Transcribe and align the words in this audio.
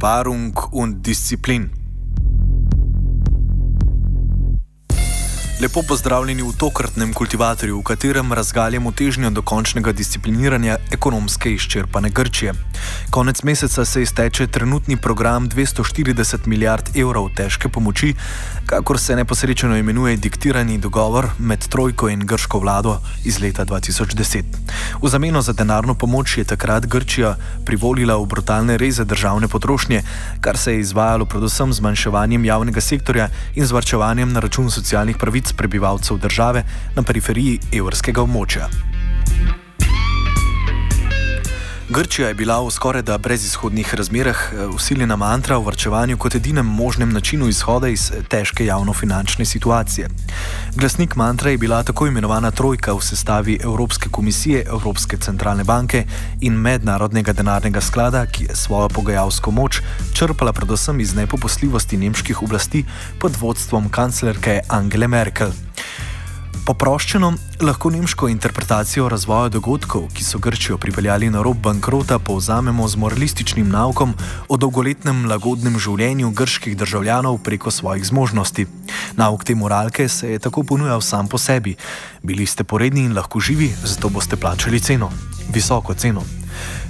Sparung 0.00 0.56
und 0.70 1.06
Disziplin. 1.06 1.79
Lepo 5.60 5.82
pozdravljeni 5.82 6.42
v 6.42 6.54
tokratnem 6.56 7.10
kultivatorju, 7.12 7.78
v 7.78 7.82
katerem 7.84 8.32
razgaljamo 8.32 8.92
težnjo 8.96 9.30
do 9.30 9.42
končnega 9.42 9.92
discipliniranja 9.92 10.78
ekonomske 10.92 11.52
izčrpane 11.52 12.08
Grčije. 12.10 12.54
Konec 13.10 13.42
meseca 13.42 13.84
se 13.84 14.02
izteče 14.02 14.46
trenutni 14.46 14.96
program 14.96 15.48
240 15.50 16.46
milijard 16.46 16.96
evrov 16.96 17.28
težke 17.36 17.68
pomoči, 17.68 18.14
kakor 18.66 18.98
se 18.98 19.16
neposrečeno 19.16 19.76
imenuje 19.76 20.16
diktirani 20.16 20.78
dogovor 20.78 21.28
med 21.38 21.68
Trojko 21.68 22.08
in 22.08 22.24
grško 22.26 22.58
vlado 22.58 22.96
iz 23.24 23.40
leta 23.40 23.64
2010. 23.64 24.44
V 25.02 25.08
zameno 25.08 25.42
za 25.42 25.52
denarno 25.52 25.94
pomoč 25.94 26.38
je 26.38 26.44
takrat 26.44 26.86
Grčija 26.86 27.36
privolila 27.66 28.16
v 28.16 28.26
brutalne 28.26 28.78
reze 28.78 29.04
državne 29.04 29.48
potrošnje, 29.48 30.02
kar 30.40 30.58
se 30.58 30.72
je 30.72 30.80
izvajalo 30.80 31.26
predvsem 31.26 31.72
z 31.72 31.76
zmanjševanjem 31.76 32.44
javnega 32.44 32.80
sektorja 32.80 33.28
in 33.54 33.66
zvrčevanjem 33.66 34.32
na 34.32 34.40
račun 34.40 34.70
socialnih 34.70 35.16
pravic 35.16 35.49
prebivalcev 35.52 36.18
države 36.18 36.64
na 36.96 37.02
periferiji 37.02 37.60
evrskega 37.72 38.22
območja. 38.22 38.68
Grčija 41.90 42.28
je 42.28 42.34
bila 42.34 42.60
v 42.62 42.70
skoraj 42.70 43.02
da 43.02 43.18
brezizhodnih 43.18 43.94
razmerah 43.94 44.36
eh, 44.52 44.66
usiljena 44.66 45.16
mantra 45.16 45.56
o 45.58 45.62
vrčevanju 45.62 46.16
kot 46.16 46.34
edinem 46.34 46.66
možnem 46.66 47.10
načinu 47.12 47.48
izhoda 47.48 47.88
iz 47.88 48.10
eh, 48.10 48.22
težke 48.28 48.66
javno-finančne 48.66 49.44
situacije. 49.44 50.08
Glasnik 50.76 51.16
mantra 51.16 51.50
je 51.50 51.58
bila 51.58 51.82
tako 51.82 52.06
imenovana 52.06 52.50
trojka 52.50 52.92
v 52.92 53.02
sestavi 53.02 53.58
Evropske 53.62 54.08
komisije, 54.08 54.64
Evropske 54.68 55.16
centralne 55.16 55.64
banke 55.64 56.04
in 56.40 56.54
Mednarodnega 56.54 57.32
denarnega 57.32 57.80
sklada, 57.80 58.26
ki 58.26 58.44
je 58.44 58.56
svojo 58.56 58.88
pogajalsko 58.88 59.50
moč 59.50 59.80
črpala 60.14 60.52
predvsem 60.52 61.00
iz 61.00 61.14
nepoposljivosti 61.14 61.96
nemških 61.96 62.42
oblasti 62.42 62.84
pod 63.18 63.36
vodstvom 63.40 63.88
kanclerke 63.88 64.60
Angele 64.68 65.08
Merkel. 65.08 65.50
Poproščeno 66.66 67.32
lahko 67.60 67.90
nemško 67.90 68.28
interpretacijo 68.28 69.08
razvoja 69.08 69.48
dogodkov, 69.48 70.08
ki 70.14 70.24
so 70.24 70.38
Grčijo 70.38 70.76
pripeljali 70.78 71.30
na 71.30 71.42
rob 71.42 71.56
bankrota, 71.56 72.18
povzamemo 72.18 72.88
z 72.88 72.96
moralističnim 72.96 73.68
naukom 73.68 74.14
o 74.48 74.56
dolgoletnem 74.56 75.24
lagodnem 75.30 75.78
življenju 75.78 76.30
grških 76.30 76.76
državljanov 76.76 77.40
preko 77.44 77.70
svojih 77.70 78.04
zmožnosti. 78.06 78.66
Nauk 79.16 79.44
te 79.44 79.54
moralke 79.54 80.08
se 80.08 80.32
je 80.32 80.38
tako 80.38 80.62
ponujal 80.62 81.00
sam 81.00 81.28
po 81.28 81.38
sebi. 81.38 81.76
Bili 82.22 82.46
ste 82.46 82.64
poredni 82.64 83.08
in 83.08 83.16
lahko 83.16 83.40
živi, 83.40 83.72
zato 83.84 84.08
boste 84.08 84.36
plačali 84.36 84.80
ceno. 84.80 85.10
Visoko 85.48 85.94
ceno. 85.94 86.22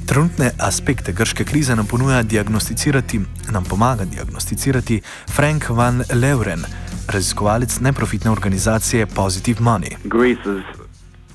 Trenutne 0.06 0.50
aspekte 0.58 1.12
grške 1.12 1.44
krize 1.44 1.76
nam 1.76 1.86
ponuja 1.86 2.22
diagnosticirati, 2.22 3.20
nam 3.50 3.64
pomaga 3.64 4.04
diagnosticirati 4.04 5.02
Frank 5.30 5.68
van 5.70 6.04
Leuren. 6.12 6.66
Raziskovalec 7.10 7.80
neprofitne 7.80 8.30
organizacije 8.30 9.06
Positive 9.06 9.62
Money. 9.62 9.90
Greece 10.04 10.58
is 10.58 10.64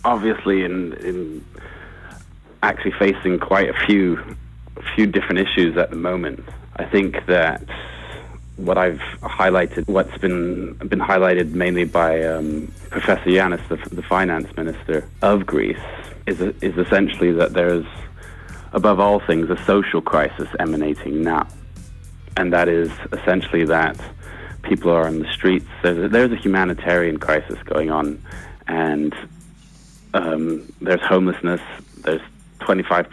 obviously 0.04 0.66
in, 0.66 0.94
actually 2.62 2.94
facing 3.00 3.40
quite 3.40 3.70
a 3.70 3.86
few 3.86 4.18
few 4.96 5.06
different 5.06 5.40
issues 5.40 5.78
at 5.78 5.90
the 5.90 5.96
moment. 5.96 6.40
I 6.76 6.86
think 6.86 7.26
that 7.26 7.62
what 8.58 8.78
I've 8.78 9.02
highlighted, 9.22 9.88
what's 9.88 10.18
been 10.18 10.74
been 10.90 11.00
highlighted 11.00 11.54
mainly 11.54 11.86
by 11.86 12.24
um, 12.24 12.72
Professor 12.90 13.30
Yanis, 13.30 13.68
the, 13.68 13.78
the, 13.96 14.04
finance 14.04 14.48
minister 14.56 15.08
of 15.22 15.46
Greece, 15.46 15.86
is 16.26 16.40
is 16.62 16.78
essentially 16.78 17.32
that 17.34 17.54
there's 17.54 17.86
above 18.72 19.00
all 19.00 19.20
things 19.20 19.50
a 19.50 19.58
social 19.66 20.02
crisis 20.02 20.50
emanating 20.60 21.24
now, 21.24 21.48
and 22.38 22.54
that 22.54 22.68
is 22.68 22.92
essentially 23.12 23.66
that 23.66 23.98
people 24.66 24.92
are 24.92 25.06
on 25.06 25.20
the 25.20 25.32
streets. 25.32 25.68
There's 25.82 25.98
a, 25.98 26.08
there's 26.08 26.32
a 26.32 26.36
humanitarian 26.36 27.20
crisis 27.20 27.62
going 27.64 27.92
on, 27.92 28.22
and 28.68 29.16
um, 30.14 30.72
there's 30.82 31.02
homelessness. 31.02 31.62
There's 32.00 32.22
25%, 32.60 33.08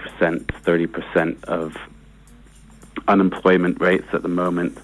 30% 0.46 1.44
of 1.44 1.76
unemployment 3.08 3.80
rates 3.80 4.06
at 4.12 4.22
the 4.22 4.28
moment. 4.28 4.78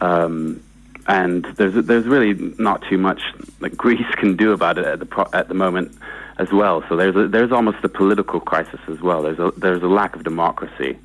Um, 0.00 0.62
and 1.06 1.44
there's 1.56 1.84
there's 1.86 2.06
really 2.06 2.34
not 2.58 2.82
too 2.88 2.98
much 2.98 3.20
that 3.60 3.70
Greece 3.76 4.14
can 4.16 4.36
do 4.36 4.52
about 4.52 4.78
it 4.78 4.86
at 4.86 4.98
the 4.98 5.06
pro- 5.06 5.30
at 5.32 5.48
the 5.48 5.54
moment 5.54 5.96
as 6.38 6.52
well. 6.52 6.84
So 6.88 6.96
there's 6.96 7.16
a, 7.16 7.28
there's 7.28 7.52
almost 7.52 7.78
a 7.84 7.88
political 7.88 8.40
crisis 8.40 8.80
as 8.88 9.00
well. 9.00 9.22
There's 9.22 9.38
a 9.38 9.52
there's 9.56 9.82
a 9.82 9.88
lack 9.88 10.14
of 10.14 10.24
democracy, 10.24 10.98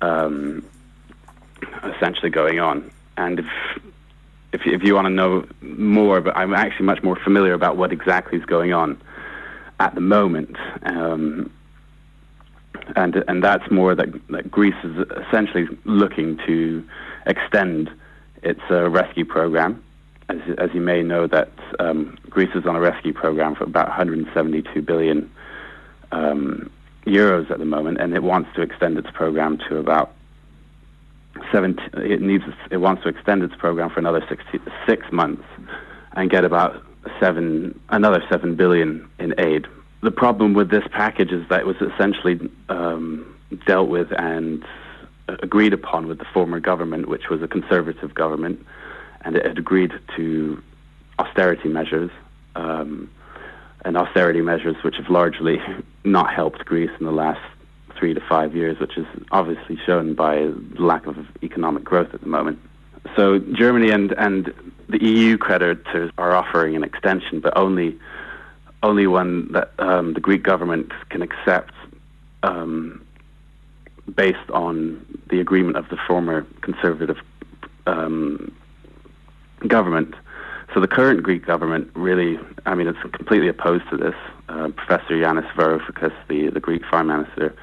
um, 0.00 0.64
essentially 1.84 2.30
going 2.30 2.60
on. 2.60 2.90
And 3.16 3.40
if 3.40 3.46
if, 4.56 4.66
if 4.66 4.82
you 4.82 4.94
want 4.94 5.06
to 5.06 5.10
know 5.10 5.46
more, 5.60 6.20
but 6.20 6.36
I'm 6.36 6.54
actually 6.54 6.86
much 6.86 7.02
more 7.02 7.16
familiar 7.16 7.52
about 7.52 7.76
what 7.76 7.92
exactly 7.92 8.38
is 8.38 8.44
going 8.46 8.72
on 8.72 9.00
at 9.78 9.94
the 9.94 10.00
moment. 10.00 10.56
Um, 10.82 11.52
and 12.94 13.22
and 13.28 13.42
that's 13.42 13.70
more 13.70 13.94
that, 13.94 14.08
that 14.28 14.50
Greece 14.50 14.74
is 14.84 15.06
essentially 15.26 15.66
looking 15.84 16.38
to 16.46 16.86
extend 17.26 17.90
its 18.42 18.60
uh, 18.70 18.88
rescue 18.88 19.24
program. 19.24 19.82
As, 20.28 20.38
as 20.58 20.70
you 20.74 20.80
may 20.80 21.02
know, 21.02 21.26
that 21.26 21.50
um, 21.78 22.18
Greece 22.30 22.54
is 22.54 22.66
on 22.66 22.76
a 22.76 22.80
rescue 22.80 23.12
program 23.12 23.54
for 23.54 23.64
about 23.64 23.88
172 23.88 24.82
billion 24.82 25.30
um, 26.12 26.70
euros 27.06 27.50
at 27.50 27.58
the 27.58 27.64
moment, 27.64 28.00
and 28.00 28.14
it 28.14 28.22
wants 28.22 28.50
to 28.56 28.62
extend 28.62 28.98
its 28.98 29.10
program 29.12 29.58
to 29.68 29.78
about 29.78 30.15
seven, 31.52 31.78
it 31.94 32.20
needs 32.20 32.44
it 32.70 32.78
wants 32.78 33.02
to 33.02 33.08
extend 33.08 33.42
its 33.42 33.54
program 33.56 33.90
for 33.90 34.00
another 34.00 34.24
six, 34.28 34.44
six 34.86 35.10
months 35.12 35.44
and 36.12 36.30
get 36.30 36.44
about 36.44 36.82
seven 37.20 37.78
another 37.90 38.22
seven 38.30 38.56
billion 38.56 39.08
in 39.18 39.34
aid. 39.38 39.66
The 40.02 40.10
problem 40.10 40.54
with 40.54 40.70
this 40.70 40.84
package 40.90 41.32
is 41.32 41.48
that 41.48 41.60
it 41.60 41.66
was 41.66 41.76
essentially 41.76 42.38
um, 42.68 43.36
dealt 43.66 43.88
with 43.88 44.08
and 44.18 44.64
agreed 45.28 45.72
upon 45.72 46.06
with 46.06 46.18
the 46.18 46.26
former 46.32 46.60
government, 46.60 47.08
which 47.08 47.28
was 47.28 47.42
a 47.42 47.48
conservative 47.48 48.14
government, 48.14 48.64
and 49.22 49.36
it 49.36 49.44
had 49.44 49.58
agreed 49.58 49.92
to 50.16 50.62
austerity 51.18 51.68
measures. 51.68 52.10
Um, 52.54 53.10
and 53.84 53.96
austerity 53.96 54.40
measures 54.40 54.74
which 54.82 54.96
have 54.96 55.08
largely 55.08 55.58
not 56.04 56.32
helped 56.32 56.64
Greece 56.64 56.90
in 56.98 57.06
the 57.06 57.12
last 57.12 57.40
three 57.98 58.14
to 58.14 58.20
five 58.20 58.54
years, 58.54 58.78
which 58.78 58.96
is 58.96 59.06
obviously 59.30 59.78
shown 59.84 60.14
by 60.14 60.50
lack 60.78 61.06
of 61.06 61.16
economic 61.42 61.84
growth 61.84 62.12
at 62.14 62.20
the 62.20 62.28
moment. 62.28 62.58
So 63.14 63.38
Germany 63.38 63.90
and, 63.90 64.12
and 64.12 64.52
the 64.88 65.02
EU 65.02 65.38
creditors 65.38 66.10
are 66.18 66.34
offering 66.34 66.76
an 66.76 66.84
extension, 66.84 67.40
but 67.40 67.56
only 67.56 67.98
only 68.82 69.06
one 69.06 69.50
that 69.52 69.72
um, 69.78 70.12
the 70.12 70.20
Greek 70.20 70.42
government 70.42 70.92
can 71.08 71.22
accept 71.22 71.72
um, 72.42 73.04
based 74.14 74.50
on 74.52 75.04
the 75.30 75.40
agreement 75.40 75.76
of 75.76 75.88
the 75.88 75.96
former 76.06 76.46
conservative 76.60 77.16
um, 77.86 78.54
government. 79.66 80.14
So 80.74 80.80
the 80.80 80.88
current 80.88 81.22
Greek 81.22 81.44
government 81.44 81.90
really, 81.94 82.38
I 82.66 82.74
mean, 82.74 82.86
it's 82.86 83.00
completely 83.12 83.48
opposed 83.48 83.88
to 83.90 83.96
this. 83.96 84.14
Uh, 84.48 84.68
Professor 84.68 85.14
Yanis 85.14 85.50
Varoufakis, 85.54 86.12
the, 86.28 86.50
the 86.50 86.60
Greek 86.60 86.82
finance 86.90 87.28
minister, 87.36 87.56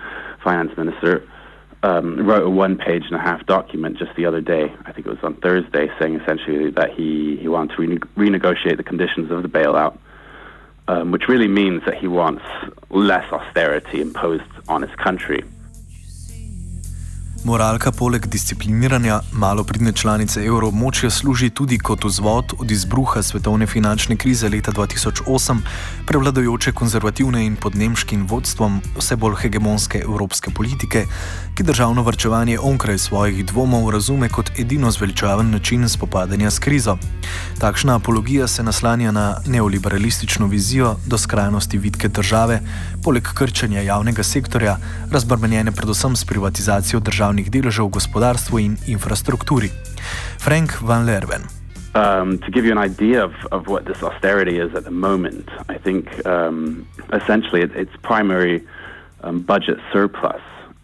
finance 0.43 0.75
minister, 0.77 1.27
um, 1.81 2.25
wrote 2.25 2.43
a 2.43 2.49
one-page 2.49 3.03
and 3.05 3.15
a 3.15 3.19
half 3.19 3.45
document 3.45 3.97
just 3.97 4.13
the 4.15 4.25
other 4.25 4.41
day. 4.41 4.73
I 4.85 4.91
think 4.91 5.05
it 5.07 5.09
was 5.09 5.23
on 5.23 5.35
Thursday, 5.35 5.89
saying 5.99 6.19
essentially 6.19 6.71
that 6.71 6.91
he 6.91 7.37
he 7.37 7.47
wants 7.47 7.75
to 7.75 7.81
rene- 7.81 7.97
renegotiate 8.17 8.77
the 8.77 8.83
conditions 8.83 9.31
of 9.31 9.43
the 9.43 9.49
bailout, 9.49 9.97
um, 10.87 11.11
which 11.11 11.27
really 11.27 11.47
means 11.47 11.83
that 11.85 11.95
he 11.95 12.07
wants 12.07 12.43
less 12.89 13.31
austerity 13.31 14.01
imposed 14.01 14.43
on 14.67 14.81
his 14.81 14.95
country. 14.95 15.43
Moralka 17.43 17.91
poleg 17.91 18.25
discipliniranja 18.27 19.19
malopridne 19.31 19.91
članice 19.91 20.45
evroobmočja 20.45 21.09
služi 21.09 21.49
tudi 21.49 21.77
kot 21.77 22.03
vzvod 22.03 22.53
od 22.59 22.71
izbruha 22.71 23.23
svetovne 23.23 23.67
finančne 23.67 24.15
krize 24.15 24.49
leta 24.49 24.71
2008, 24.71 25.57
prevladojoče 26.07 26.71
konzervativne 26.71 27.45
in 27.45 27.55
pod 27.55 27.75
nemškim 27.75 28.27
vodstvom 28.27 28.81
vse 28.97 29.15
bolj 29.15 29.35
hegemonske 29.41 29.99
evropske 29.99 30.51
politike, 30.55 31.05
ki 31.55 31.63
državno 31.63 32.03
vrčevanje 32.03 32.59
onkraj 32.59 32.97
svojih 32.97 33.45
dvomov 33.45 33.89
razume 33.91 34.29
kot 34.29 34.51
edino 34.59 34.91
zveličaven 34.91 35.51
način 35.51 35.89
spopadanja 35.89 36.51
s 36.51 36.59
krizo. 36.59 36.97
Takšna 37.59 37.95
apologija 37.95 38.47
se 38.47 38.63
naslanja 38.63 39.11
na 39.11 39.41
neoliberalistično 39.45 40.47
vizijo 40.47 40.95
do 41.05 41.17
skrajnosti 41.17 41.77
vidke 41.77 42.07
države, 42.07 42.61
poleg 43.03 43.23
krčanja 43.35 43.81
javnega 43.83 44.23
sektorja, 44.23 44.77
razbrmenjene 45.11 45.71
predvsem 45.71 46.15
s 46.15 46.25
privatizacijo 46.25 46.99
državnih 46.99 47.51
deležev 47.51 47.89
v 47.89 47.95
gospodarstvu 47.97 48.59
in 48.59 48.77
infrastrukturi. 48.87 49.69
Frank 50.39 50.77
van 50.81 51.05
Lerven. 51.05 51.43
Um, 51.95 52.39
to 52.39 52.51
give 52.51 52.65
you 52.65 52.71
an 52.71 52.83
idea 52.91 53.23
of, 53.23 53.33
of 53.51 53.67
what 53.67 53.85
this 53.85 54.01
austerity 54.01 54.57
is 54.57 54.73
at 54.75 54.83
the 54.83 54.91
moment, 54.91 55.49
I 55.69 55.77
think 55.77 56.25
um, 56.25 56.87
essentially 57.13 57.61
it, 57.61 57.75
its 57.75 57.91
primary 58.01 58.65
um, 59.21 59.41
budget 59.41 59.77
surplus 59.91 60.41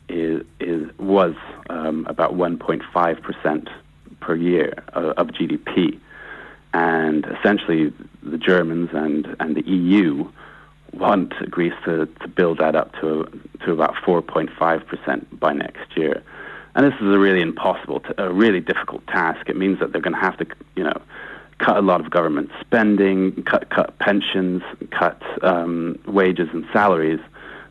is, 0.07 0.43
is 0.59 0.89
was 0.99 1.35
um, 1.69 2.05
about 2.07 2.35
1.5 2.35 3.21
percent 3.23 3.69
per 4.19 4.35
year 4.35 4.73
of, 4.93 5.05
of, 5.17 5.27
GDP, 5.27 5.97
and 6.73 7.25
essentially 7.25 7.91
the 8.21 8.37
Germans 8.37 8.89
and 8.93 9.35
and 9.39 9.55
the 9.55 9.65
EU 9.65 10.27
want 10.93 11.33
Greece 11.49 11.73
to, 11.85 12.05
to 12.05 12.27
build 12.27 12.59
that 12.59 12.75
up 12.75 12.93
to 13.01 13.25
to 13.65 13.71
about 13.71 13.95
4.5 13.95 14.85
percent 14.87 15.39
by 15.39 15.53
next 15.53 15.95
year. 15.97 16.23
And 16.75 16.85
this 16.85 16.93
is 17.01 17.07
a 17.13 17.19
really 17.19 17.41
impossible, 17.41 18.01
a 18.17 18.31
really 18.31 18.59
difficult 18.59 19.05
task. 19.07 19.49
It 19.49 19.57
means 19.57 19.79
that 19.79 19.91
they're 19.91 20.01
going 20.01 20.13
to 20.13 20.19
have 20.19 20.37
to, 20.37 20.45
you 20.75 20.83
know, 20.83 21.01
cut 21.57 21.77
a 21.77 21.81
lot 21.81 21.99
of 21.99 22.09
government 22.09 22.51
spending, 22.61 23.43
cut 23.43 23.69
cut 23.69 23.97
pensions, 23.99 24.61
cut 24.91 25.21
um, 25.43 25.99
wages 26.07 26.47
and 26.53 26.65
salaries, 26.71 27.19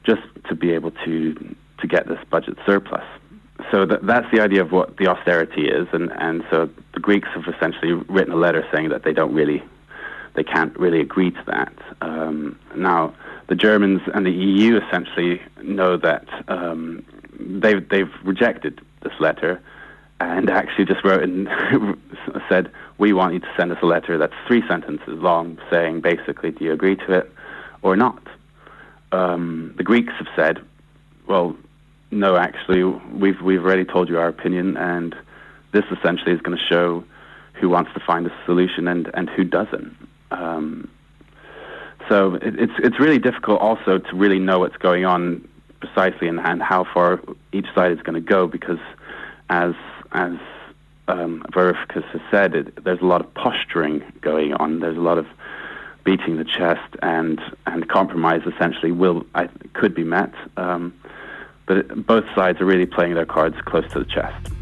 just 0.05 0.23
to 0.49 0.55
be 0.55 0.73
able 0.73 0.91
to 1.05 1.35
to 1.79 1.87
get 1.87 2.09
this 2.09 2.19
budget 2.31 2.59
surplus. 2.67 3.05
So 3.71 3.87
that, 3.87 4.07
that's 4.07 4.27
the 4.33 4.41
idea 4.41 4.63
of 4.63 4.73
what 4.73 4.97
the 4.99 5.09
austerity 5.09 5.69
is, 5.69 5.89
and, 5.93 6.13
and 6.13 6.45
so 6.51 6.69
the 6.95 7.01
Greeks 7.01 7.29
have 7.35 7.53
essentially 7.53 7.93
written 7.93 8.33
a 8.33 8.37
letter 8.37 8.67
saying 8.73 8.91
that 8.91 9.03
they 9.03 9.13
don't 9.13 9.35
really, 9.35 9.63
they 10.35 10.45
can't 10.45 10.77
really 10.79 11.01
agree 11.01 11.31
to 11.31 11.45
that. 11.47 11.73
Um, 12.01 12.59
now, 12.77 13.15
the 13.49 13.55
Germans 13.55 14.03
and 14.15 14.25
the 14.27 14.31
EU 14.31 14.79
essentially 14.79 15.41
know 15.63 15.97
that 15.97 16.27
um, 16.49 17.05
they've 17.39 17.87
they've 17.89 18.13
rejected 18.23 18.81
this 19.03 19.13
letter, 19.21 19.61
and 20.21 20.51
actually 20.51 20.85
just 20.85 21.05
wrote 21.05 21.23
and 21.23 21.49
said, 22.49 22.71
"We 22.99 23.13
want 23.13 23.35
you 23.35 23.41
to 23.41 23.53
send 23.57 23.73
us 23.73 23.79
a 23.83 23.87
letter 23.87 24.19
that's 24.19 24.35
three 24.47 24.63
sentences 24.69 25.19
long, 25.21 25.59
saying 25.71 26.03
basically, 26.03 26.51
do 26.51 26.65
you 26.65 26.73
agree 26.73 26.97
to 26.97 27.13
it 27.13 27.33
or 27.83 27.97
not?" 27.97 28.23
Um, 29.13 29.75
the 29.77 29.83
Greeks 29.83 30.13
have 30.19 30.29
said, 30.37 30.61
"Well, 31.27 31.57
no, 32.11 32.37
actually, 32.37 32.85
we've 32.85 33.41
we've 33.41 33.65
already 33.65 33.85
told 33.85 34.09
you 34.09 34.19
our 34.19 34.29
opinion, 34.29 34.77
and 34.77 35.15
this 35.73 35.85
essentially 35.91 36.33
is 36.33 36.41
going 36.43 36.57
to 36.57 36.65
show 36.65 37.05
who 37.55 37.69
wants 37.69 37.93
to 37.95 38.01
find 38.01 38.27
a 38.27 38.33
solution 38.45 38.89
and 38.89 39.11
and 39.15 39.31
who 39.31 39.45
doesn't." 39.45 40.08
Um, 40.31 40.89
so 42.09 42.35
it, 42.37 42.59
it's 42.59 42.73
it's 42.79 43.01
really 43.01 43.19
difficult 43.19 43.61
also 43.61 43.99
to 43.99 44.17
really 44.17 44.39
know 44.39 44.61
what's 44.61 44.77
going 44.77 45.05
on 45.05 45.47
precisely 45.81 46.29
and, 46.29 46.41
and 46.41 46.63
how 46.63 46.85
far 46.93 47.21
each 47.53 47.67
side 47.75 47.93
is 47.93 47.99
going 48.01 48.15
to 48.15 48.21
go 48.21 48.47
because 48.47 48.79
as 49.51 49.75
as 50.13 50.33
um, 51.09 51.43
Varoufakis 51.53 52.05
has 52.11 52.21
said, 52.31 52.55
it, 52.55 52.85
there's 52.85 53.01
a 53.01 53.07
lot 53.07 53.21
of 53.21 53.33
posturing 53.35 54.03
going 54.21 54.53
on. 54.55 54.81
There's 54.81 54.97
a 54.97 55.01
lot 55.01 55.19
of 55.19 55.27
beating 56.05 56.37
the 56.37 56.45
chest, 56.45 56.97
and 57.03 57.41
and 57.67 57.89
compromise 57.89 58.43
essentially 58.47 58.93
will 58.93 59.27
I, 59.35 59.49
could 59.75 59.95
be 59.95 60.05
met. 60.05 60.33
Um, 60.57 60.95
but 61.67 61.79
it, 61.79 62.07
both 62.07 62.25
sides 62.35 62.61
are 62.61 62.65
really 62.65 62.87
playing 62.87 63.15
their 63.15 63.27
cards 63.27 63.57
close 63.65 63.91
to 63.93 63.99
the 64.01 64.05
chest. 64.05 64.53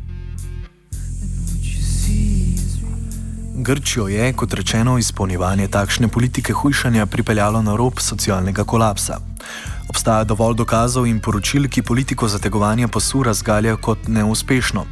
Grčijo 3.58 4.08
je, 4.08 4.32
kot 4.32 4.55
rečeno, 4.55 4.99
izpolnjevanje 4.99 5.69
takšne 5.69 6.08
politike 6.08 6.53
hujšanja 6.53 7.06
pripeljalo 7.06 7.62
na 7.62 7.76
rob 7.76 8.00
socialnega 8.00 8.64
kolapsa. 8.64 9.17
Obstaja 9.88 10.25
dovolj 10.25 10.58
dokazov 10.61 11.06
in 11.06 11.20
poročil, 11.20 11.69
ki 11.69 11.82
politiko 11.82 12.29
zategovanja 12.29 12.88
pasu 12.88 13.23
razgaljajo 13.23 13.76
kot 13.76 14.08
neuspešno. 14.08 14.85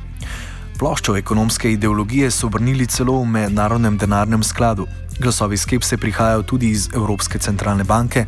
Ploščo 0.75 1.15
ekonomske 1.17 1.71
ideologije 1.71 2.31
so 2.35 2.49
obrnili 2.49 2.87
celo 2.91 3.21
v 3.21 3.29
mednarodnem 3.31 3.95
denarnem 3.99 4.43
skladu. 4.43 4.89
Glasovi 5.21 5.57
skepse 5.57 5.97
prihajajo 5.97 6.43
tudi 6.43 6.73
iz 6.75 6.89
Evropske 6.95 7.39
centralne 7.39 7.85
banke, 7.87 8.25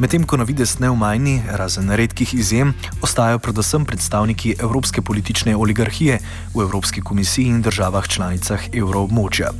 medtem 0.00 0.24
ko 0.24 0.38
na 0.40 0.46
vides 0.48 0.78
neumajni, 0.80 1.42
razen 1.60 1.92
redkih 1.92 2.32
izjem, 2.34 2.72
ostajajo 3.04 3.42
predvsem 3.44 3.84
predstavniki 3.84 4.54
evropske 4.58 5.02
politične 5.02 5.56
oligarhije 5.56 6.18
v 6.54 6.64
Evropski 6.64 7.04
komisiji 7.04 7.52
in 7.52 7.60
državah 7.62 8.08
članicah 8.08 8.64
evroobmočja. 8.72 9.52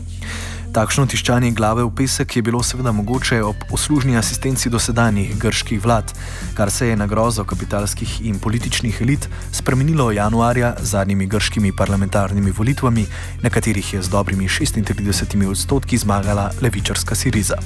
Takšno 0.71 1.03
tiščanje 1.11 1.49
glave 1.59 1.83
v 1.83 1.91
pesek 1.99 2.37
je 2.37 2.43
bilo 2.47 2.61
seveda 2.63 2.93
mogoče 2.95 3.41
ob 3.43 3.65
uslužni 3.75 4.15
asistenci 4.15 4.71
dosedanjih 4.71 5.33
grških 5.43 5.81
vlad, 5.83 6.13
kar 6.55 6.71
se 6.71 6.87
je 6.87 6.97
na 6.97 7.09
grozo 7.11 7.43
kapitalskih 7.45 8.21
in 8.31 8.39
političnih 8.39 9.01
elit 9.03 9.27
spremenilo 9.53 10.13
januarja 10.15 10.77
z 10.79 10.93
zadnjimi 10.95 11.27
grškimi 11.27 11.73
parlamentarnimi 11.75 12.55
volitvami, 12.55 13.07
na 13.43 13.51
katerih 13.51 13.95
je 13.95 14.03
z 14.03 14.15
dobrimi 14.15 14.47
36 14.47 15.51
odstotki 15.51 15.99
zmagala 15.99 16.51
levičarska 16.63 17.15
Siriza. 17.19 17.59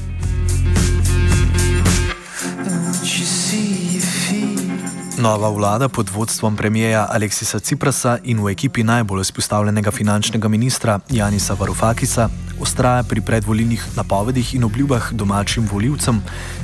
Nova 5.25 5.49
vlada 5.49 5.89
pod 5.89 6.11
vodstvom 6.11 6.57
premijeja 6.57 7.07
Aleksisa 7.11 7.59
Ciprasa 7.59 8.19
in 8.25 8.45
v 8.45 8.51
ekipi 8.53 8.83
najbolj 8.85 9.21
izpostavljenega 9.21 9.91
finančnega 9.91 10.49
ministra 10.49 10.99
Janisa 11.11 11.55
Varufakisa 11.55 12.29
ustraja 12.61 13.03
pri 13.03 13.21
predvolilnih 13.21 13.87
napovedih 13.97 14.55
in 14.55 14.65
obljubah 14.65 15.13
domačim 15.13 15.69
voljivcem, 15.73 16.21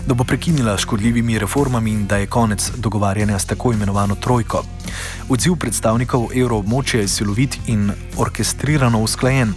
da 0.07 0.15
bo 0.15 0.25
prekinila 0.25 0.77
škodljivimi 0.77 1.39
reformami 1.39 1.91
in 1.91 2.07
da 2.07 2.17
je 2.17 2.27
konec 2.27 2.71
dogovarjanja 2.77 3.39
s 3.39 3.47
tako 3.47 3.73
imenovano 3.73 4.15
trojko. 4.15 4.62
Odziv 5.29 5.57
predstavnikov 5.57 6.29
evroobmočja 6.35 7.01
je 7.01 7.09
silovit 7.09 7.59
in 7.67 7.91
orkestrirano 8.17 9.01
usklajen. 9.01 9.55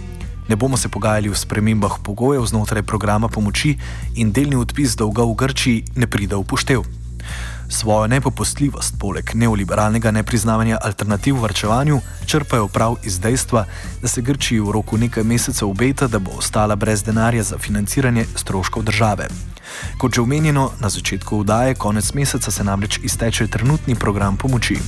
Ne 0.48 0.56
bomo 0.56 0.76
se 0.76 0.88
pogajali 0.88 1.28
o 1.28 1.34
spremembah 1.34 2.00
pogojev 2.04 2.46
znotraj 2.46 2.82
programa 2.82 3.28
pomoči 3.28 3.78
in 4.14 4.32
delni 4.32 4.56
odpis 4.56 4.96
dolga 4.96 5.22
v 5.22 5.34
Grčiji 5.34 5.84
ne 5.94 6.06
pride 6.06 6.36
v 6.36 6.44
poštev. 6.44 7.03
Svojo 7.74 8.06
nepopustljivost, 8.06 8.94
poleg 8.98 9.30
neoliberalnega 9.34 10.10
nepriznavanja 10.10 10.78
alternativ 10.82 11.40
vrčevanju, 11.42 12.00
črpajo 12.26 12.68
prav 12.68 12.96
iz 13.02 13.18
dejstva, 13.20 13.64
da 14.02 14.08
se 14.08 14.22
Grčiji 14.22 14.60
v 14.60 14.70
roku 14.70 14.98
nekaj 14.98 15.24
mesecev 15.24 15.68
obeta, 15.68 16.06
da 16.06 16.18
bo 16.18 16.38
ostala 16.38 16.76
brez 16.76 17.02
denarja 17.02 17.42
za 17.42 17.58
financiranje 17.58 18.26
stroškov 18.36 18.82
države. 18.82 19.26
Kot 19.98 20.14
že 20.14 20.20
omenjeno, 20.20 20.70
na 20.80 20.88
začetku 20.88 21.40
vdaje, 21.40 21.74
konec 21.74 22.12
meseca 22.14 22.50
se 22.50 22.64
namreč 22.64 23.00
izteče 23.02 23.46
trenutni 23.46 23.94
program 23.94 24.36
pomoči. 24.36 24.78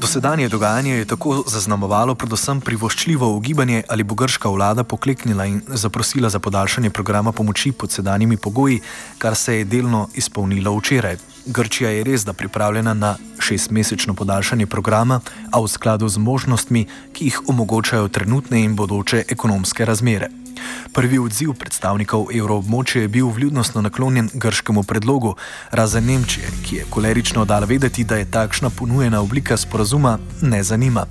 Dosedanje 0.00 0.48
dogajanje 0.48 0.94
je 0.94 1.04
tako 1.04 1.42
zaznamovalo 1.46 2.14
predvsem 2.14 2.60
privoščljivo 2.60 3.26
ugibanje, 3.36 3.82
ali 3.88 4.02
bo 4.02 4.14
grška 4.14 4.48
vlada 4.48 4.84
pokleknila 4.84 5.44
in 5.46 5.60
zaprosila 5.66 6.30
za 6.30 6.38
podaljšanje 6.38 6.90
programa 6.90 7.32
pomoči 7.32 7.72
pod 7.72 7.92
sedanjimi 7.92 8.36
pogoji, 8.36 8.80
kar 9.18 9.36
se 9.36 9.58
je 9.58 9.64
delno 9.64 10.08
izpolnilo 10.14 10.72
včeraj. 10.78 11.16
Grčija 11.46 11.90
je 11.90 12.04
res 12.04 12.24
da 12.24 12.32
pripravljena 12.32 12.94
na 12.94 13.16
šestmesečno 13.38 14.14
podaljšanje 14.14 14.66
programa, 14.66 15.20
a 15.52 15.60
v 15.60 15.68
skladu 15.68 16.08
z 16.08 16.18
možnostmi, 16.18 16.86
ki 17.12 17.24
jih 17.24 17.40
omogočajo 17.48 18.08
trenutne 18.08 18.64
in 18.64 18.76
bodoče 18.76 19.24
ekonomske 19.28 19.84
razmere. 19.84 20.30
Prvi 20.92 21.18
odziv 21.18 21.52
predstavnikov 21.52 22.26
evroobmočja 22.34 23.02
je 23.02 23.08
bil 23.08 23.28
vljudnostno 23.28 23.82
naklonjen 23.82 24.30
grškemu 24.34 24.82
predlogu, 24.82 25.36
razen 25.70 26.04
Nemčije, 26.04 26.50
ki 26.66 26.76
je 26.76 26.84
kolerično 26.90 27.44
dala 27.44 27.66
vedeti, 27.66 28.04
da 28.04 28.16
je 28.16 28.30
takšna 28.30 28.70
ponujena 28.70 29.20
oblika 29.20 29.56
sporazuma 29.56 30.18
ne 30.42 30.62
zanima. 30.62 31.06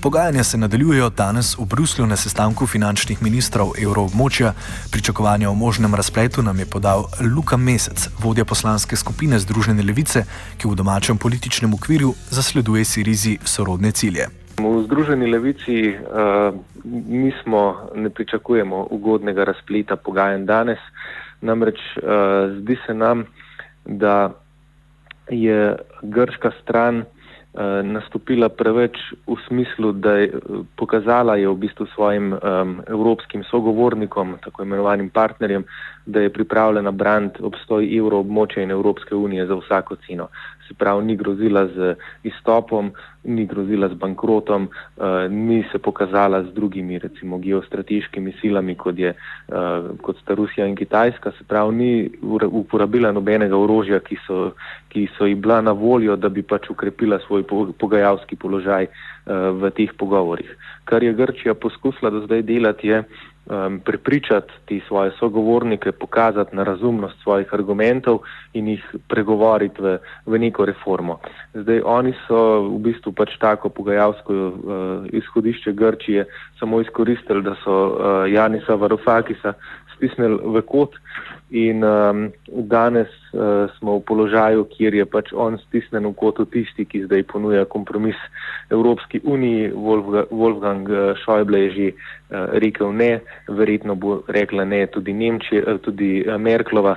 Pogajanja 0.00 0.44
se 0.44 0.58
nadaljujejo 0.58 1.10
danes 1.10 1.58
v 1.58 1.64
Bruslju 1.64 2.06
na 2.06 2.16
sestanku 2.16 2.66
finančnih 2.66 3.22
ministrov 3.22 3.72
evroobmočja. 3.78 4.54
Pričakovanja 4.90 5.50
o 5.50 5.54
možnem 5.54 5.94
razpletu 5.94 6.42
nam 6.42 6.58
je 6.58 6.66
podal 6.66 7.06
Luka 7.36 7.56
Mesec, 7.56 8.08
vodja 8.18 8.44
poslanske 8.44 8.96
skupine 8.96 9.38
Združene 9.38 9.82
levice, 9.82 10.24
ki 10.58 10.68
v 10.68 10.74
domačem 10.74 11.18
političnem 11.18 11.74
okvirju 11.74 12.14
zasleduje 12.30 12.84
Sirizi 12.84 13.38
sorodne 13.44 13.92
cilje. 13.92 14.28
V 14.68 14.84
Združeni 14.84 15.26
levici 15.26 15.94
uh, 15.94 16.54
nismo, 17.08 17.90
ne 17.94 18.10
pričakujemo 18.10 18.86
ugodnega 18.90 19.44
razpleta 19.44 19.96
pogajanj 19.96 20.44
danes, 20.44 20.78
namreč 21.40 21.80
uh, 21.96 22.04
zdi 22.60 22.76
se 22.86 22.94
nam, 22.94 23.24
da 23.84 24.30
je 25.30 25.76
grška 26.02 26.52
stran 26.62 26.98
uh, 26.98 27.06
nastopila 27.82 28.48
preveč 28.48 28.98
v 29.26 29.36
smislu, 29.48 29.92
da 29.92 30.12
je 30.12 30.40
pokazala 30.76 31.36
je 31.36 31.48
v 31.48 31.56
bistvu 31.56 31.86
svojim 31.94 32.32
um, 32.32 32.82
evropskim 32.86 33.44
sogovornikom, 33.44 34.36
tako 34.44 34.62
imenovanim 34.62 35.10
partnerjem, 35.10 35.64
da 36.06 36.20
je 36.20 36.32
pripravljena 36.32 36.90
braniti 36.90 37.42
obstoj 37.42 37.96
evroobmočja 37.98 38.62
in 38.62 38.70
Evropske 38.70 39.14
unije 39.14 39.46
za 39.46 39.54
vsako 39.54 39.96
ceno 40.06 40.28
se 40.70 40.74
pravi, 40.78 41.04
ni 41.04 41.16
grozila 41.16 41.66
z 41.66 41.96
izstopom, 42.22 42.92
ni 43.24 43.46
grozila 43.46 43.88
z 43.88 43.98
bankrotom, 43.98 44.68
uh, 44.70 45.26
ni 45.30 45.64
se 45.72 45.78
pokazala 45.78 46.42
z 46.42 46.54
drugimi, 46.54 46.98
recimo, 46.98 47.38
geostrateškimi 47.38 48.32
silami, 48.40 48.76
kot, 48.78 48.98
je, 48.98 49.10
uh, 49.12 49.90
kot 50.02 50.22
sta 50.22 50.34
Rusija 50.38 50.66
in 50.70 50.76
Kitajska, 50.78 51.34
se 51.38 51.44
pravi, 51.44 51.74
ni 51.74 51.92
uporabila 52.62 53.12
nobenega 53.12 53.58
orožja, 53.58 54.00
ki 54.00 54.20
so, 54.26 54.52
ki 54.94 55.08
so 55.18 55.26
ji 55.26 55.34
bila 55.34 55.60
na 55.60 55.74
voljo, 55.74 56.16
da 56.16 56.30
bi 56.30 56.42
pač 56.42 56.70
ukrepila 56.70 57.18
svoj 57.26 57.44
pogajalski 57.78 58.38
položaj 58.38 58.86
uh, 58.86 59.50
v 59.58 59.74
teh 59.74 59.90
pogovorih. 59.98 60.54
Kar 60.84 61.02
je 61.02 61.12
Grčija 61.14 61.54
poskusila 61.54 62.10
do 62.10 62.24
zdaj 62.24 62.46
delati, 62.46 62.88
je 62.88 63.02
um, 63.50 63.80
prepričati 63.80 64.52
ti 64.64 64.82
svoje 64.88 65.10
sogovornike, 65.18 65.92
pokazati 65.92 66.56
na 66.56 66.62
razumnost 66.62 67.14
svojih 67.22 67.54
argumentov 67.54 68.18
in 68.52 68.68
jih 68.68 68.84
pregovoriti 69.08 69.82
v, 69.82 69.98
v 70.26 70.38
neko 70.38 70.64
reformo. 70.64 71.18
Zdaj, 71.54 71.82
oni 71.84 72.14
so 72.28 72.62
v 72.62 72.78
bistvu 72.78 73.12
pač 73.12 73.36
tako 73.38 73.68
pogajalsko 73.68 74.32
uh, 74.34 74.54
izhodišče 75.12 75.72
Grčije 75.72 76.26
samo 76.58 76.80
izkoristili, 76.80 77.42
da 77.42 77.54
so 77.64 77.76
uh, 77.86 78.32
Janisa 78.32 78.74
Varufakisa 78.74 79.52
stisnili 79.96 80.38
v 80.44 80.62
kot 80.62 80.94
in 81.50 81.84
um, 81.84 82.30
danes 82.46 83.10
uh, 83.32 83.66
smo 83.78 83.98
v 83.98 84.04
položaju, 84.06 84.64
kjer 84.70 84.94
je 84.94 85.06
pač 85.06 85.32
on 85.34 85.58
stisnen 85.66 86.06
v 86.06 86.14
kotu 86.14 86.46
tisti, 86.46 86.86
ki 86.86 87.04
zdaj 87.10 87.26
ponuja 87.26 87.64
kompromis 87.66 88.18
Evropski 88.70 89.20
uniji. 89.24 89.72
Wolfgang 90.30 90.86
Schäuble 91.22 91.66
je 91.66 91.70
že 91.70 91.86
uh, 91.90 92.54
rekel 92.54 92.94
ne, 92.94 93.20
verjetno 93.48 93.94
bo 93.94 94.22
rekla 94.28 94.64
ne 94.64 94.86
tudi 94.86 95.12
Nemčija, 95.12 95.66
uh, 95.66 95.80
tudi 95.82 96.22
uh, 96.22 96.38
Merklova. 96.38 96.96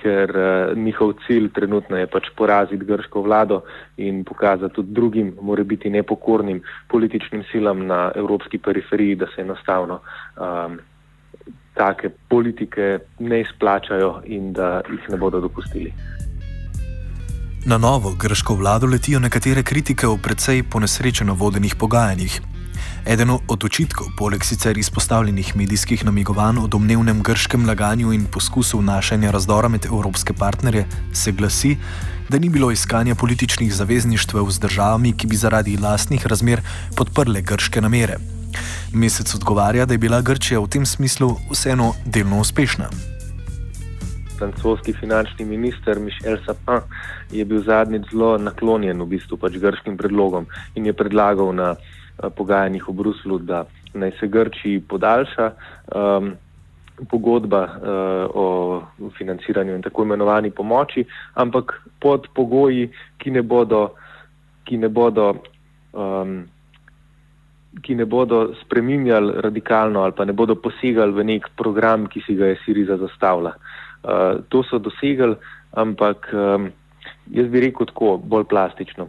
Ker 0.00 0.32
uh, 0.32 0.72
njihov 0.72 1.20
cilj 1.26 1.50
trenutno 1.52 1.98
je 2.00 2.08
pač 2.08 2.30
poraziti 2.32 2.88
grško 2.88 3.20
vlado 3.20 3.68
in 4.00 4.24
pokazati 4.24 4.74
tudi 4.74 4.96
drugim, 4.96 5.34
more 5.44 5.64
biti 5.64 5.92
nepokornim 5.92 6.62
političnim 6.88 7.44
silam 7.52 7.84
na 7.86 8.08
evropski 8.16 8.58
periferiji, 8.58 9.20
da 9.20 9.28
se 9.34 9.44
enostavno 9.44 10.00
um, 10.40 10.80
take 11.74 12.10
politike 12.28 12.98
ne 13.18 13.40
izplačajo 13.40 14.22
in 14.24 14.52
da 14.52 14.80
jih 14.90 15.08
ne 15.08 15.16
bodo 15.16 15.40
dopustili. 15.40 15.92
Na 17.66 17.78
novo 17.78 18.14
grško 18.14 18.54
vlado 18.54 18.86
letijo 18.86 19.18
nekatere 19.20 19.62
kritike 19.62 20.06
o 20.06 20.16
precej 20.16 20.62
ponesrečeno 20.62 21.34
vodenih 21.34 21.74
pogajanjih. 21.74 22.40
Eden 23.06 23.30
od 23.48 23.64
očitkov, 23.64 24.06
poleg 24.16 24.44
sicer 24.44 24.78
izpostavljenih 24.78 25.56
medijskih 25.56 26.04
namigovanj 26.04 26.58
o 26.58 26.66
domnevnem 26.66 27.22
grškem 27.22 27.66
laganju 27.68 28.12
in 28.12 28.26
poskusu 28.32 28.78
vnašanja 28.78 29.30
razdora 29.30 29.68
med 29.68 29.86
evropske 29.86 30.32
partnerje, 30.32 30.86
se 31.12 31.32
glasi, 31.32 31.76
da 32.28 32.38
ni 32.38 32.48
bilo 32.48 32.70
iskanja 32.70 33.14
političnih 33.14 33.74
zavezništv 33.74 34.38
z 34.48 34.60
državami, 34.60 35.12
ki 35.12 35.26
bi 35.26 35.36
zaradi 35.36 35.76
lastnih 35.76 36.26
razmer 36.26 36.60
podprle 36.96 37.42
grške 37.42 37.80
namere. 37.80 38.39
Mesec 38.94 39.34
odgovarja, 39.34 39.86
da 39.86 39.94
je 39.94 39.98
bila 39.98 40.20
Grčija 40.20 40.60
v 40.60 40.68
tem 40.68 40.86
smislu 40.86 41.36
vseeno 41.50 41.92
delno 42.06 42.40
uspešna. 42.40 42.90
Francoski 44.38 44.92
finančni 44.92 45.44
minister 45.44 46.00
Mišel 46.00 46.38
Sapin 46.46 46.80
je 47.30 47.44
bil 47.44 47.62
zadnjič 47.62 48.10
zelo 48.12 48.38
naklonjen 48.38 49.02
v 49.02 49.06
bistvu 49.14 49.36
pač 49.36 49.58
grškim 49.60 49.96
predlogom 50.00 50.46
in 50.74 50.86
je 50.86 50.96
predlagal 50.96 51.52
na 51.52 51.74
uh, 51.76 52.32
pogajanjih 52.36 52.88
v 52.88 52.92
Bruslu, 52.92 53.38
da 53.38 53.64
naj 53.94 54.12
se 54.20 54.28
Grčiji 54.28 54.80
podaljša 54.80 55.50
um, 55.94 56.32
pogodba 57.08 57.62
uh, 57.64 57.72
o 58.34 58.82
financiranju 59.18 59.74
in 59.74 59.82
tako 59.82 60.02
imenovani 60.02 60.50
pomoči, 60.50 61.04
ampak 61.34 61.72
pod 62.00 62.28
pogoji, 62.34 62.90
ki 63.18 63.30
ne 63.30 63.42
bodo, 63.42 63.94
ki 64.64 64.76
ne 64.76 64.88
bodo 64.88 65.34
um, 65.92 66.44
ki 67.82 67.94
ne 67.94 68.04
bodo 68.04 68.54
spreminjali 68.64 69.32
radikalno 69.46 70.02
ali 70.02 70.12
pa 70.16 70.24
ne 70.24 70.32
bodo 70.32 70.54
posegali 70.54 71.12
v 71.12 71.24
nek 71.24 71.48
program, 71.56 72.06
ki 72.06 72.22
si 72.26 72.34
ga 72.34 72.50
je 72.50 72.58
Siriza 72.64 72.96
zastavila. 72.96 73.54
Uh, 74.02 74.42
to 74.48 74.62
so 74.66 74.78
dosegli, 74.78 75.36
ampak 75.76 76.30
um, 76.32 76.70
jaz 77.30 77.48
bi 77.48 77.60
rekel 77.60 77.86
tako, 77.86 78.16
bolj 78.18 78.48
plastično. 78.50 79.08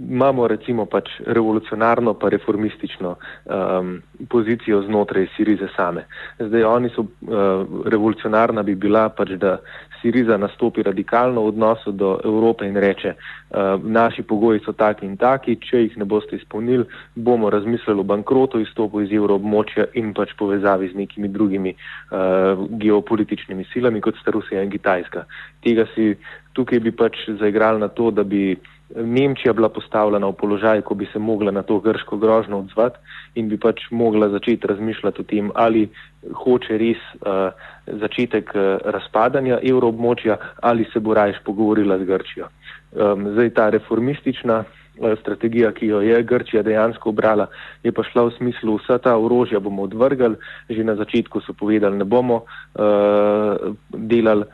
Imamo 0.00 0.46
recimo 0.48 0.86
pač 0.86 1.08
revolucionarno 1.26 2.14
pa 2.18 2.28
reformistično 2.28 3.14
um, 3.16 4.00
pozicijo 4.28 4.82
znotraj 4.82 5.28
Sirize 5.36 5.68
same. 5.76 6.04
Zdaj 6.38 6.64
oni 6.64 6.90
so, 6.94 7.04
uh, 7.04 7.64
revolucionarna 7.86 8.62
bi 8.62 8.74
bila 8.74 9.08
pač, 9.08 9.36
da 9.40 9.58
Siriza 10.00 10.36
nastopi 10.36 10.82
radikalno 10.82 11.42
v 11.42 11.52
odnosu 11.52 11.92
do 11.92 12.18
Evrope 12.24 12.66
in 12.68 12.76
reče, 12.76 13.14
uh, 13.14 13.84
naši 13.84 14.22
pogoji 14.22 14.60
so 14.64 14.72
taki 14.72 15.06
in 15.06 15.16
taki, 15.16 15.56
če 15.56 15.84
jih 15.84 15.96
ne 16.00 16.04
boste 16.04 16.36
izpolnili, 16.36 16.84
bomo 17.14 17.50
razmislili 17.50 18.00
o 18.00 18.08
bankrotu, 18.08 18.60
izstopu 18.60 19.02
iz 19.04 19.12
evroobmočja 19.12 19.90
in 20.00 20.14
pač 20.14 20.32
povezavi 20.38 20.88
z 20.92 21.00
nekimi 21.02 21.28
drugimi 21.28 21.74
uh, 21.74 22.66
geopolitičnimi 22.70 23.66
silami, 23.72 24.00
kot 24.00 24.16
sta 24.22 24.30
Rusija 24.30 24.62
in 24.62 24.70
Kitajska. 24.70 25.24
Tega 25.64 25.86
si 25.94 26.14
tukaj 26.52 26.80
bi 26.80 26.92
pač 26.92 27.26
zaigrali 27.40 27.80
na 27.80 27.88
to, 27.88 28.10
da 28.10 28.24
bi 28.24 28.56
Nemčija 28.96 29.52
bila 29.52 29.68
postavljena 29.68 30.26
v 30.26 30.32
položaj, 30.32 30.80
ko 30.82 30.94
bi 30.94 31.06
se 31.12 31.18
mogla 31.18 31.50
na 31.50 31.62
to 31.62 31.78
grško 31.80 32.16
grožno 32.16 32.58
odzvati 32.58 32.98
in 33.34 33.48
bi 33.48 33.58
pač 33.58 33.84
mogla 33.90 34.28
začeti 34.28 34.66
razmišljati 34.66 35.20
o 35.20 35.24
tem, 35.24 35.50
ali 35.54 35.88
hoče 36.34 36.78
res 36.78 36.98
uh, 37.20 37.52
začetek 37.86 38.50
uh, 38.54 38.62
razpadanja 38.84 39.60
evroobmočja 39.62 40.36
ali 40.62 40.86
se 40.92 41.00
bo 41.00 41.14
rajš 41.14 41.36
pogovorila 41.44 41.98
z 41.98 42.04
Grčijo. 42.04 42.48
Um, 42.92 43.30
zdaj 43.32 43.50
ta 43.50 43.68
reformistična 43.70 44.64
uh, 44.64 45.18
strategija, 45.20 45.72
ki 45.72 45.86
jo 45.86 46.00
je 46.00 46.22
Grčija 46.22 46.62
dejansko 46.62 47.14
obrala, 47.14 47.46
je 47.82 47.92
pa 47.92 48.02
šla 48.02 48.26
v 48.26 48.34
smislu, 48.38 48.76
vsa 48.76 48.98
ta 48.98 49.16
orožja 49.16 49.60
bomo 49.60 49.86
odvrgali, 49.86 50.36
že 50.68 50.84
na 50.84 50.96
začetku 50.98 51.40
so 51.40 51.54
povedali, 51.54 51.96
ne 51.96 52.04
bomo 52.04 52.42
uh, 52.42 53.70
delali 53.94 54.44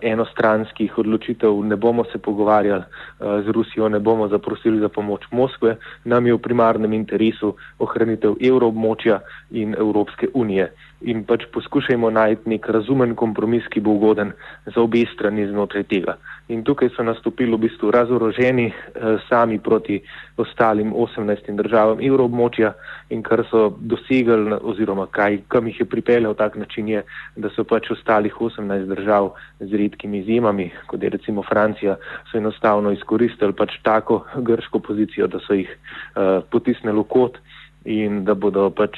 enostranskih 0.00 0.98
odločitev, 0.98 1.64
ne 1.64 1.76
bomo 1.76 2.04
se 2.04 2.18
pogovarjali 2.18 2.82
uh, 2.82 3.44
z 3.44 3.48
Rusijo, 3.48 3.88
ne 3.88 4.00
bomo 4.00 4.28
zaprosili 4.28 4.80
za 4.80 4.88
pomoč 4.88 5.22
Moskve, 5.30 5.76
nam 6.04 6.26
je 6.26 6.34
v 6.34 6.38
primarnem 6.38 6.92
interesu 6.92 7.54
ohranitev 7.78 8.36
evroobmočja 8.40 9.20
in 9.50 9.74
Evropske 9.78 10.28
unije. 10.34 10.72
In 11.00 11.24
pač 11.28 11.44
poskušajmo 11.52 12.10
najti 12.10 12.48
nek 12.48 12.68
razumen 12.72 13.14
kompromis, 13.14 13.66
ki 13.68 13.80
bo 13.80 13.98
ugoden 13.98 14.32
za 14.66 14.80
obe 14.80 15.02
strani 15.12 15.46
znotraj 15.50 15.84
tega. 15.90 16.16
In 16.48 16.62
tukaj 16.64 16.90
so 16.94 17.02
nastopili 17.04 17.52
v 17.56 17.66
bistvu 17.66 17.90
razoroženi 17.90 18.66
eh, 18.68 19.16
sami 19.28 19.58
proti 19.58 20.00
ostalim 20.36 20.92
18 20.92 21.50
državam 21.56 22.00
evroobmočja 22.00 22.72
in 23.10 23.22
kar 23.22 23.44
so 23.50 23.70
dosegli 23.80 24.56
oziroma 24.60 25.06
kaj, 25.06 25.42
kam 25.48 25.68
jih 25.68 25.80
je 25.80 25.86
pripeljal 25.88 26.34
tak 26.34 26.56
način 26.56 26.88
je, 26.88 27.02
da 27.36 27.50
so 27.50 27.64
pač 27.64 27.90
ostalih 27.90 28.34
18 28.40 28.86
držav 28.88 29.32
z 29.60 29.76
redkimi 29.76 30.18
izjemami, 30.18 30.70
kot 30.86 31.02
je 31.02 31.10
recimo 31.10 31.42
Francija, 31.42 31.96
so 32.30 32.38
enostavno 32.38 32.92
izkoristili 32.92 33.52
pač 33.52 33.76
tako 33.82 34.24
grško 34.36 34.78
pozicijo, 34.78 35.26
da 35.26 35.40
so 35.46 35.54
jih 35.54 35.68
uh, 35.68 36.44
potisnili 36.50 36.98
v 36.98 37.08
kot 37.08 37.40
in 37.84 38.24
da 38.24 38.34
bodo 38.34 38.70
pač 38.70 38.96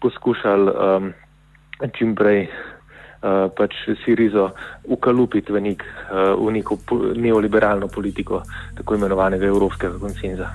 poskušali 0.00 0.70
um, 0.70 1.12
čim 1.86 2.14
prej 2.18 2.48
uh, 2.48 3.46
pač 3.54 3.74
Sirizo 4.04 4.50
ukalupiti 4.84 5.52
v, 5.52 5.60
nek, 5.60 5.84
uh, 6.10 6.34
v 6.34 6.58
neko 6.58 6.78
neoliberalno 7.14 7.88
politiko 7.88 8.42
tako 8.74 8.98
imenovanega 8.98 9.46
evropskega 9.46 9.98
konsenza. 9.98 10.50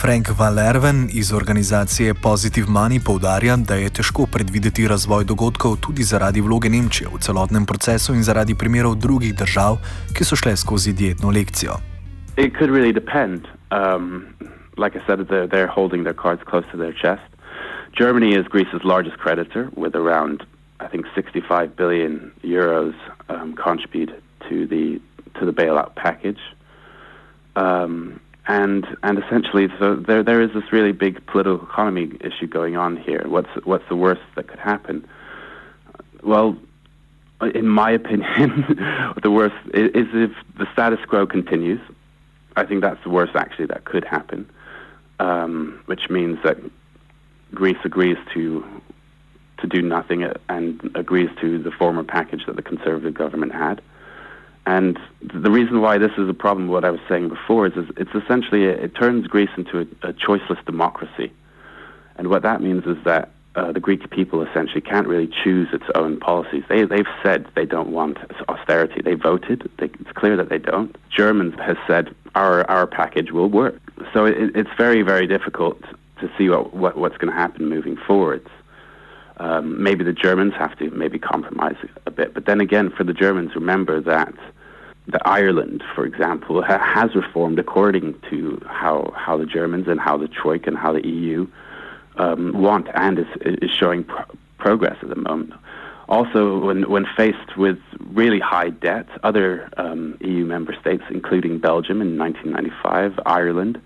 Frank 0.00 0.28
Valerven 0.38 1.08
iz 1.12 1.32
organizacije 1.32 2.14
Positive 2.14 2.66
Money 2.66 3.00
poudarja, 3.06 3.56
da 3.56 3.74
je 3.74 3.90
težko 3.90 4.26
predvideti 4.32 4.88
razvoj 4.88 5.24
dogodkov 5.24 5.76
tudi 5.76 6.02
zaradi 6.02 6.40
vloge 6.40 6.68
Nemčije 6.68 7.08
v 7.12 7.18
celotnem 7.20 7.66
procesu 7.66 8.14
in 8.14 8.22
zaradi 8.22 8.54
primerov 8.54 8.94
drugih 8.96 9.34
držav, 9.36 9.76
ki 10.16 10.24
so 10.24 10.36
šle 10.36 10.56
skozi 10.56 10.92
dietno 10.92 11.30
lekcijo. 11.30 11.76
It 12.36 12.56
could 12.56 12.70
really 12.70 12.92
depend. 12.92 13.44
Um, 13.70 14.24
like 14.78 14.96
I 14.96 15.02
said, 15.06 15.20
they're, 15.28 15.46
they're 15.46 15.72
holding 15.74 16.04
their 16.04 16.16
cards 16.16 16.42
close 16.50 16.64
to 16.72 16.78
their 16.78 16.94
chest. 17.02 17.29
Germany 17.92 18.34
is 18.34 18.46
Greece's 18.46 18.84
largest 18.84 19.18
creditor, 19.18 19.70
with 19.74 19.94
around, 19.94 20.44
I 20.78 20.86
think, 20.88 21.06
65 21.14 21.76
billion 21.76 22.32
euros 22.42 22.94
um, 23.28 23.54
contributed 23.54 24.22
to 24.48 24.66
the 24.66 25.00
to 25.38 25.46
the 25.46 25.52
bailout 25.52 25.94
package, 25.94 26.40
um, 27.56 28.20
and 28.46 28.86
and 29.02 29.18
essentially, 29.18 29.68
so 29.78 29.96
there 29.96 30.22
there 30.22 30.40
is 30.40 30.52
this 30.54 30.72
really 30.72 30.92
big 30.92 31.24
political 31.26 31.66
economy 31.66 32.12
issue 32.20 32.46
going 32.46 32.76
on 32.76 32.96
here. 32.96 33.24
What's 33.26 33.50
what's 33.64 33.88
the 33.88 33.96
worst 33.96 34.22
that 34.34 34.48
could 34.48 34.58
happen? 34.58 35.06
Well, 36.22 36.56
in 37.54 37.68
my 37.68 37.90
opinion, 38.00 38.64
the 39.22 39.30
worst 39.30 39.54
is, 39.74 39.90
if 39.94 40.32
the 40.58 40.66
status 40.72 41.00
quo 41.08 41.26
continues. 41.26 41.80
I 42.56 42.66
think 42.66 42.80
that's 42.82 43.02
the 43.04 43.10
worst 43.10 43.36
actually 43.36 43.66
that 43.66 43.84
could 43.84 44.04
happen, 44.04 44.48
um, 45.20 45.80
which 45.86 46.10
means 46.10 46.38
that 46.42 46.58
Greece 47.54 47.78
agrees 47.84 48.18
to 48.34 48.64
to 49.60 49.66
do 49.66 49.82
nothing 49.82 50.24
and 50.48 50.90
agrees 50.94 51.28
to 51.40 51.58
the 51.62 51.70
former 51.70 52.02
package 52.02 52.46
that 52.46 52.56
the 52.56 52.62
conservative 52.62 53.14
government 53.14 53.52
had. 53.52 53.82
And 54.66 54.98
the 55.22 55.50
reason 55.50 55.80
why 55.80 55.98
this 55.98 56.12
is 56.18 56.28
a 56.28 56.34
problem, 56.34 56.68
what 56.68 56.84
I 56.84 56.90
was 56.90 57.00
saying 57.08 57.28
before, 57.28 57.66
is, 57.66 57.72
is 57.76 57.86
it's 57.96 58.14
essentially 58.14 58.66
a, 58.66 58.72
it 58.72 58.94
turns 58.94 59.26
Greece 59.26 59.50
into 59.56 59.78
a, 59.78 60.08
a, 60.08 60.12
choiceless 60.12 60.64
democracy. 60.64 61.32
And 62.16 62.28
what 62.28 62.42
that 62.42 62.62
means 62.62 62.84
is 62.86 62.96
that 63.04 63.30
uh, 63.56 63.72
the 63.72 63.80
Greek 63.80 64.08
people 64.10 64.42
essentially 64.42 64.80
can't 64.80 65.06
really 65.06 65.28
choose 65.42 65.68
its 65.72 65.86
own 65.94 66.20
policies. 66.20 66.62
They, 66.68 66.84
they've 66.84 67.06
said 67.22 67.48
they 67.56 67.64
don't 67.64 67.90
want 67.90 68.18
austerity. 68.48 69.00
They 69.02 69.14
voted. 69.14 69.68
They, 69.78 69.86
it's 69.86 70.12
clear 70.14 70.36
that 70.36 70.50
they 70.50 70.58
don't. 70.58 70.94
Germans 71.10 71.54
has 71.58 71.76
said 71.86 72.14
our, 72.34 72.68
our 72.70 72.86
package 72.86 73.32
will 73.32 73.48
work. 73.48 73.80
So 74.12 74.24
it, 74.26 74.54
it's 74.54 74.70
very, 74.78 75.02
very 75.02 75.26
difficult 75.26 75.82
to 76.20 76.30
see 76.36 76.48
what, 76.48 76.74
what 76.74 76.96
what's 76.96 77.16
going 77.16 77.32
to 77.32 77.38
happen 77.38 77.68
moving 77.68 77.96
forwards. 77.96 78.48
Um, 79.38 79.82
maybe 79.82 80.04
the 80.04 80.12
Germans 80.12 80.52
have 80.58 80.78
to 80.78 80.90
maybe 80.90 81.18
compromise 81.18 81.76
a 82.06 82.10
bit, 82.10 82.34
but 82.34 82.44
then 82.44 82.60
again, 82.60 82.90
for 82.90 83.04
the 83.04 83.14
Germans, 83.14 83.54
remember 83.54 84.00
that 84.02 84.34
that 85.08 85.22
Ireland, 85.26 85.82
for 85.94 86.04
example, 86.04 86.62
ha- 86.62 86.78
has 86.78 87.14
reformed 87.14 87.58
according 87.58 88.20
to 88.30 88.62
how 88.66 89.12
how 89.16 89.36
the 89.36 89.46
Germans 89.46 89.88
and 89.88 89.98
how 89.98 90.16
the 90.16 90.28
Troika 90.28 90.68
and 90.68 90.78
how 90.78 90.92
the 90.92 91.06
EU 91.06 91.46
um, 92.16 92.52
want, 92.52 92.88
and 92.94 93.18
is 93.18 93.26
is 93.40 93.70
showing 93.70 94.04
pro- 94.04 94.24
progress 94.58 94.96
at 95.02 95.08
the 95.08 95.16
moment. 95.16 95.54
Also, 96.10 96.58
when, 96.58 96.90
when 96.90 97.06
faced 97.16 97.56
with 97.56 97.78
really 98.12 98.40
high 98.40 98.70
debt, 98.70 99.06
other 99.22 99.70
um, 99.76 100.18
EU 100.20 100.44
member 100.44 100.74
states, 100.80 101.04
including 101.08 101.60
Belgium 101.60 102.02
in 102.02 102.18
1995, 102.18 103.20
Ireland, 103.24 103.80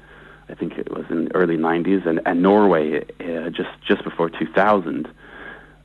I 0.49 0.55
think 0.55 0.79
it 0.79 0.91
was 0.91 1.05
in 1.11 1.27
the 1.27 1.35
early 1.35 1.57
90s, 1.57 2.07
and, 2.07 2.21
and 2.27 2.43
Norway 2.43 3.05
uh, 3.21 3.51
just, 3.51 3.71
just 3.87 4.05
before 4.05 4.29
2000, 4.29 5.09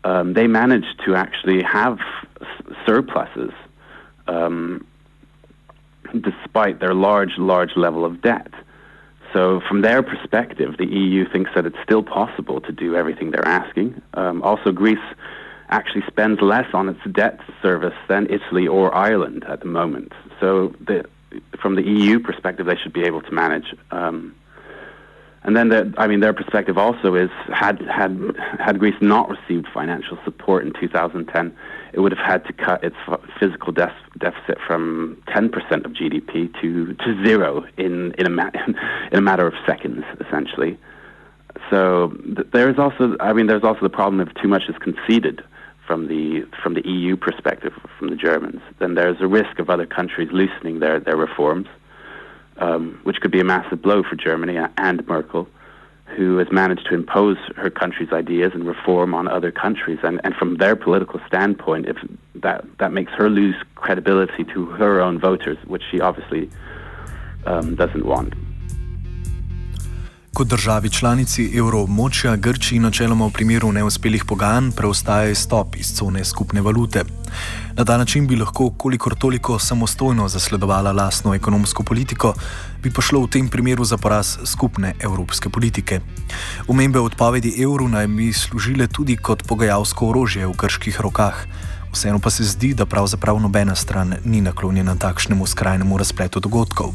um, 0.03 0.33
they 0.33 0.47
managed 0.47 1.01
to 1.05 1.15
actually 1.15 1.61
have 1.63 1.99
s- 2.41 2.75
surpluses 2.85 3.51
um, 4.27 4.85
despite 6.21 6.79
their 6.79 6.93
large, 6.93 7.37
large 7.37 7.75
level 7.75 8.05
of 8.05 8.21
debt. 8.21 8.51
So, 9.33 9.61
from 9.67 9.81
their 9.81 10.01
perspective, 10.01 10.77
the 10.77 10.87
EU 10.87 11.29
thinks 11.29 11.51
that 11.53 11.65
it's 11.65 11.77
still 11.83 12.01
possible 12.01 12.61
to 12.61 12.71
do 12.71 12.95
everything 12.95 13.31
they're 13.31 13.47
asking. 13.47 14.01
Um, 14.15 14.41
also, 14.41 14.71
Greece 14.71 14.97
actually 15.69 16.03
spends 16.07 16.41
less 16.41 16.65
on 16.73 16.89
its 16.89 16.99
debt 17.11 17.39
service 17.61 17.93
than 18.07 18.25
Italy 18.27 18.67
or 18.67 18.93
Ireland 18.93 19.43
at 19.47 19.59
the 19.59 19.67
moment. 19.67 20.13
So, 20.39 20.73
the, 20.79 21.05
from 21.61 21.75
the 21.75 21.83
EU 21.83 22.19
perspective, 22.19 22.65
they 22.65 22.75
should 22.75 22.93
be 22.93 23.03
able 23.03 23.21
to 23.21 23.31
manage. 23.31 23.75
Um, 23.91 24.33
and 25.43 25.55
then, 25.55 25.69
the, 25.69 25.93
I 25.97 26.07
mean, 26.07 26.19
their 26.19 26.33
perspective 26.33 26.77
also 26.77 27.15
is 27.15 27.29
had 27.53 27.79
had 27.81 28.35
had 28.59 28.77
Greece 28.77 28.95
not 28.99 29.29
received 29.29 29.67
financial 29.73 30.17
support 30.25 30.65
in 30.65 30.73
2010, 30.73 31.55
it 31.93 31.99
would 32.01 32.11
have 32.11 32.25
had 32.25 32.45
to 32.45 32.53
cut 32.53 32.83
its 32.83 32.97
physical 33.39 33.71
def- 33.71 33.91
deficit 34.17 34.57
from 34.67 35.21
10% 35.29 35.51
of 35.85 35.93
GDP 35.93 36.53
to, 36.61 36.93
to 36.93 37.25
zero 37.25 37.65
in 37.77 38.13
in 38.17 38.25
a 38.25 38.29
ma- 38.29 38.51
in 39.11 39.17
a 39.17 39.21
matter 39.21 39.47
of 39.47 39.53
seconds, 39.65 40.03
essentially. 40.19 40.77
So 41.69 42.09
th- 42.35 42.47
there 42.51 42.69
is 42.69 42.77
also, 42.77 43.15
I 43.21 43.31
mean, 43.31 43.47
there's 43.47 43.63
also 43.63 43.81
the 43.81 43.89
problem 43.89 44.19
if 44.19 44.33
too 44.41 44.49
much 44.49 44.63
is 44.67 44.75
conceded 44.77 45.41
from 45.87 46.07
the 46.09 46.45
from 46.61 46.73
the 46.73 46.85
EU 46.85 47.15
perspective, 47.15 47.71
from 47.97 48.09
the 48.09 48.15
Germans, 48.17 48.61
then 48.79 48.95
there's 48.95 49.21
a 49.21 49.27
risk 49.27 49.57
of 49.57 49.69
other 49.69 49.85
countries 49.85 50.29
loosening 50.33 50.79
their 50.79 50.99
their 50.99 51.15
reforms 51.15 51.67
um, 52.59 52.99
which 53.03 53.19
could 53.21 53.31
be 53.31 53.39
a 53.39 53.43
massive 53.43 53.81
blow 53.81 54.03
for 54.03 54.15
Germany 54.15 54.57
and 54.77 55.07
Merkel, 55.07 55.47
who 56.05 56.37
has 56.37 56.47
managed 56.51 56.85
to 56.87 56.95
impose 56.95 57.37
her 57.55 57.69
country's 57.69 58.11
ideas 58.11 58.51
and 58.53 58.65
reform 58.65 59.13
on 59.13 59.27
other 59.27 59.51
countries. 59.51 59.99
And, 60.03 60.19
and 60.23 60.33
from 60.35 60.57
their 60.57 60.75
political 60.75 61.19
standpoint, 61.27 61.87
if 61.87 61.97
that, 62.35 62.65
that 62.79 62.91
makes 62.91 63.11
her 63.13 63.29
lose 63.29 63.55
credibility 63.75 64.43
to 64.45 64.65
her 64.67 65.01
own 65.01 65.19
voters, 65.19 65.57
which 65.65 65.83
she 65.89 66.01
obviously 66.01 66.49
um, 67.45 67.75
doesn't 67.75 68.05
want. 68.05 68.33
Kot 70.39 70.47
državi 70.47 70.89
članici 70.89 71.51
evroobmočja 71.57 72.35
Grčiji 72.35 72.79
načeloma 72.79 73.25
v 73.27 73.31
primeru 73.31 73.71
neuspelih 73.71 74.23
pogajanj 74.25 74.71
preostaja 74.71 75.29
izstop 75.29 75.75
iz 75.75 75.91
cone 75.95 76.23
skupne 76.25 76.61
valute. 76.61 77.03
Na 77.75 77.85
ta 77.85 77.97
način 77.97 78.27
bi 78.27 78.35
lahko 78.35 78.69
kolikor 78.69 79.15
toliko 79.15 79.59
samostojno 79.59 80.27
zasledovala 80.29 80.91
lastno 80.91 81.33
ekonomsko 81.35 81.83
politiko, 81.83 82.33
bi 82.83 82.91
pa 82.91 83.01
šlo 83.01 83.19
v 83.19 83.27
tem 83.27 83.49
primeru 83.49 83.83
za 83.83 83.97
poraz 83.97 84.37
skupne 84.45 84.93
evropske 84.99 85.49
politike. 85.49 85.99
Omembe 86.67 86.99
odpovedi 86.99 87.63
evru 87.63 87.87
naj 87.87 88.07
bi 88.07 88.33
služile 88.33 88.87
tudi 88.87 89.17
kot 89.17 89.43
pogajalsko 89.47 90.07
orožje 90.07 90.47
v 90.47 90.53
grških 90.57 91.01
rokah. 91.01 91.43
Vseeno 91.91 92.19
pa 92.19 92.29
se 92.29 92.43
zdi, 92.43 92.73
da 92.73 92.85
pravzaprav 92.85 93.39
nobena 93.39 93.75
stran 93.75 94.15
ni 94.25 94.41
naklonjena 94.41 94.95
takšnemu 94.95 95.47
skrajnemu 95.47 95.97
razpletu 95.97 96.39
dogodkov. 96.39 96.93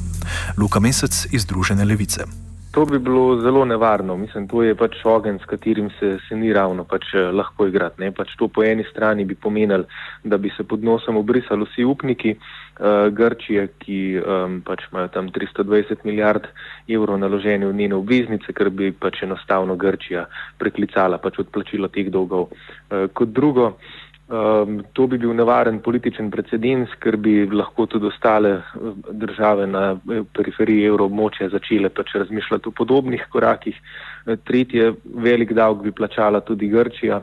Luka 0.57 0.81
Mesec 0.81 1.27
iz 1.33 1.43
Združene 1.43 1.85
levice. 1.85 2.44
To 2.75 2.85
bi 2.85 2.99
bilo 2.99 3.40
zelo 3.40 3.64
nevarno. 3.64 4.16
Mislim, 4.16 4.49
to 4.49 4.62
je 4.62 4.75
pač 4.75 4.97
ogen, 5.04 5.39
s 5.39 5.47
katerim 5.47 5.91
se, 5.99 6.17
se 6.28 6.37
ni 6.37 6.52
ravno 6.52 6.82
pač, 6.84 7.04
eh, 7.15 7.30
lahko 7.30 7.69
igrati. 7.71 8.10
Pač 8.17 8.32
to 8.39 8.49
po 8.49 8.65
eni 8.67 8.82
strani 8.91 9.25
bi 9.25 9.34
pomenilo, 9.34 9.84
da 10.25 10.39
bi 10.39 10.50
se 10.56 10.65
pod 10.67 10.82
nosom 10.82 11.17
obrisali 11.17 11.69
vsi 11.69 11.84
upniki 11.84 12.34
uh, 12.34 13.06
Grčije, 13.15 13.69
ki 13.78 13.99
um, 14.19 14.56
pač 14.67 14.89
imajo 14.91 15.08
tam 15.15 15.28
320 15.30 16.02
milijard 16.04 16.49
evrov 16.89 17.19
naložene 17.19 17.67
v 17.67 17.76
njene 17.78 17.95
obveznice, 17.95 18.52
ker 18.52 18.71
bi 18.71 18.91
pač 18.91 19.23
enostavno 19.23 19.76
Grčija 19.76 20.26
preklicala 20.58 21.19
pač 21.23 21.39
odplačilo 21.45 21.89
teh 21.95 22.10
dolgov. 22.10 22.50
Uh, 22.50 23.06
kot 23.15 23.30
drugo, 23.30 23.76
Um, 24.25 24.78
to 24.97 25.04
bi 25.06 25.19
bil 25.21 25.34
nevaren 25.37 25.82
političen 25.84 26.30
precedens, 26.32 26.89
ker 26.97 27.19
bi 27.21 27.43
lahko 27.45 27.84
tudi 27.93 28.08
ostale 28.08 28.54
eh, 28.56 28.95
države 29.13 29.67
na 29.69 29.82
eh, 29.93 30.23
periferiji 30.32 30.87
evroobmočja 30.89 31.50
začele 31.52 31.91
pač 31.93 32.15
razmišljati 32.17 32.71
o 32.71 32.73
podobnih 32.73 33.26
korakih. 33.32 33.76
Eh, 33.76 34.39
tretje, 34.49 34.95
velik 35.04 35.52
davek 35.52 35.82
bi 35.84 35.93
plačala 35.93 36.41
tudi 36.41 36.71
Grčija, 36.73 37.21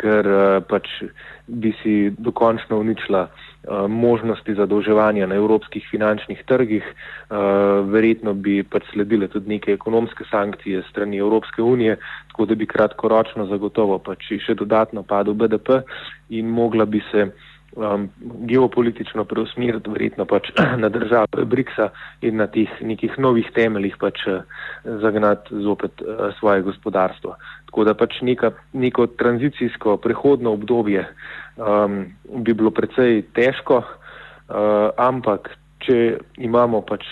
ker 0.00 0.26
uh, 0.26 0.58
pač 0.64 0.88
bi 1.46 1.72
si 1.82 1.94
dokončno 2.16 2.78
uničila 2.80 3.26
uh, 3.28 3.84
možnosti 3.88 4.54
zadolževanja 4.56 5.26
na 5.28 5.36
evropskih 5.36 5.84
finančnih 5.90 6.42
trgih. 6.48 6.86
Uh, 7.28 7.84
verjetno 7.92 8.34
bi 8.34 8.62
pač 8.64 8.88
sledile 8.92 9.28
tudi 9.28 9.54
neke 9.56 9.74
ekonomske 9.76 10.24
sankcije 10.30 10.82
strani 10.90 11.20
Evropske 11.20 11.62
unije, 11.62 11.98
tako 12.32 12.46
da 12.48 12.54
bi 12.54 12.66
kratkoročno 12.66 13.46
zagotovo 13.46 13.98
pač 14.00 14.30
še 14.40 14.56
dodatno 14.56 15.02
padel 15.04 15.36
BDP 15.36 15.82
in 16.32 16.48
mogla 16.48 16.86
bi 16.88 17.02
se 17.10 17.26
um, 17.76 18.08
geopolitično 18.48 19.24
preusmeriti 19.28 19.92
verjetno 19.92 20.24
pač 20.24 20.48
na 20.82 20.88
države 20.88 21.44
BRICS-a 21.44 21.90
in 22.24 22.40
na 22.40 22.48
teh 22.48 22.72
nekih 22.80 23.18
novih 23.18 23.50
temeljih 23.54 23.96
pač 24.00 24.24
zagnati 25.04 25.60
zopet 25.64 26.00
uh, 26.00 26.32
svoje 26.38 26.64
gospodarstvo. 26.64 27.36
Tako 27.68 27.84
da 27.84 27.94
pač 27.94 28.22
neka, 28.24 28.54
neko 28.72 29.06
tranzicijsko 29.20 29.98
prehodno 30.00 30.56
obdobje 30.56 31.04
um, 31.56 32.06
bi 32.44 32.56
bilo 32.56 32.72
precej 32.72 33.26
težko, 33.36 33.82
uh, 33.84 34.88
ampak 34.96 35.52
če 35.82 36.18
imamo 36.38 36.82
pač 36.86 37.04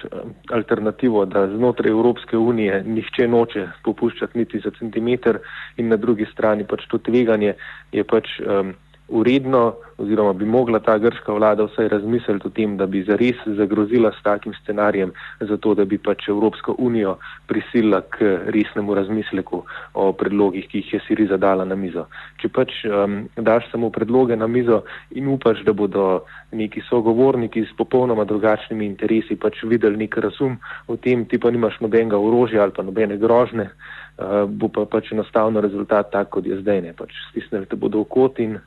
alternativo, 0.52 1.24
da 1.26 1.46
znotraj 1.50 1.90
Evropske 1.90 2.38
unije 2.38 2.82
nihče 2.86 3.28
noče 3.28 3.66
popuščati 3.84 4.38
niti 4.38 4.60
za 4.64 4.70
centimeter 4.78 5.40
in 5.76 5.88
na 5.88 5.96
drugi 5.96 6.26
strani 6.32 6.64
pač 6.64 6.86
to 6.90 6.98
tveganje 6.98 7.56
je 7.92 8.04
pač. 8.04 8.38
Um, 8.40 8.76
uredno, 9.10 9.74
oziroma 9.98 10.32
bi 10.32 10.44
mogla 10.44 10.78
ta 10.80 10.98
grška 10.98 11.32
vlada 11.32 11.64
vsaj 11.64 11.88
razmisliti 11.88 12.46
o 12.46 12.50
tem, 12.50 12.76
da 12.76 12.86
bi 12.86 13.02
zares 13.04 13.36
zagrozila 13.46 14.12
s 14.12 14.22
takim 14.22 14.54
scenarijem, 14.62 15.12
zato 15.40 15.74
da 15.74 15.84
bi 15.84 15.98
pač 15.98 16.28
Evropsko 16.28 16.74
unijo 16.78 17.16
prisilila 17.46 18.00
k 18.00 18.38
resnemu 18.46 18.94
razmisleku 18.94 19.62
o 19.94 20.12
predlogih, 20.12 20.68
ki 20.68 20.78
jih 20.78 20.94
je 20.94 21.00
Siriza 21.06 21.36
dala 21.36 21.64
na 21.64 21.76
mizo. 21.76 22.06
Če 22.40 22.48
pač 22.48 22.72
um, 22.86 23.24
daš 23.36 23.68
samo 23.72 23.90
predloge 23.90 24.36
na 24.36 24.46
mizo 24.46 24.82
in 25.10 25.28
upaš, 25.28 25.64
da 25.66 25.72
bodo 25.72 26.24
neki 26.52 26.82
sogovorniki 26.88 27.64
s 27.66 27.76
popolnoma 27.76 28.24
drugačnimi 28.24 28.86
interesi 28.86 29.36
pač 29.36 29.62
videli 29.64 30.04
nek 30.06 30.16
razum 30.16 30.58
o 30.86 30.96
tem, 30.96 31.26
ti 31.26 31.38
pa 31.38 31.50
nimaš 31.50 31.80
nobenega 31.80 32.18
orožja 32.18 32.62
ali 32.62 32.72
pa 32.76 32.82
nobene 32.82 33.18
grožne, 33.18 33.68
uh, 33.68 34.46
bo 34.46 34.68
pa 34.68 34.86
pač 34.86 35.12
enostavno 35.12 35.60
rezultat 35.60 36.10
tak, 36.12 36.30
kot 36.30 36.46
je 36.46 36.60
zdaj. 36.62 36.82
Ne. 36.86 36.94
Pač 36.96 37.12
stisnili 37.30 37.68
te 37.68 37.76
bodo 37.76 38.04
v 38.04 38.10
kot 38.10 38.40
in 38.40 38.58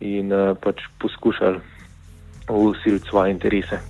in 0.00 0.32
uh, 0.32 0.56
pač 0.56 0.82
poskušali 0.98 1.60
usiliti 2.48 3.08
svoje 3.08 3.30
interese. 3.30 3.80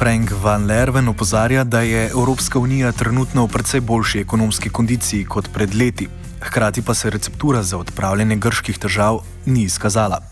Frank 0.00 0.30
Van 0.42 0.66
Lerven 0.66 1.08
opozarja, 1.08 1.64
da 1.64 1.80
je 1.80 2.08
Evropska 2.10 2.58
unija 2.58 2.92
trenutno 2.92 3.44
v 3.44 3.52
precej 3.52 3.80
boljši 3.80 4.20
ekonomski 4.20 4.70
kondiciji 4.70 5.24
kot 5.24 5.50
pred 5.54 5.74
leti. 5.74 6.08
Hkrati 6.40 6.82
pa 6.86 6.94
se 6.94 7.10
receptura 7.10 7.62
za 7.62 7.78
odpravljanje 7.78 8.36
grških 8.36 8.78
težav 8.78 9.20
ni 9.46 9.62
izkazala. 9.62 10.22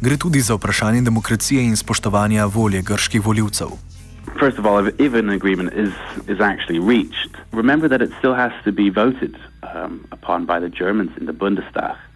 Gre 0.00 0.16
tudi 0.16 0.40
za 0.40 0.54
vprašanje 0.54 1.00
demokracije 1.00 1.64
in 1.64 1.76
spoštovanja 1.76 2.46
volje 2.46 2.82
grških 2.82 3.26
voljivcev. 3.26 3.68
First 4.40 4.58
of 4.58 4.64
all, 4.64 4.86
if, 4.86 4.94
if 4.98 5.14
an 5.14 5.30
agreement 5.30 5.72
is, 5.72 5.92
is 6.28 6.40
actually 6.40 6.80
reached, 6.80 7.36
remember 7.52 7.88
that 7.88 8.00
it 8.00 8.10
still 8.18 8.34
has 8.34 8.52
to 8.64 8.72
be 8.72 8.88
voted 8.88 9.36
um, 9.62 10.04
upon 10.12 10.46
by 10.46 10.58
the 10.60 10.68
Germans 10.68 11.10
in 11.20 11.26
the 11.26 11.32
Bundestag. 11.32 12.07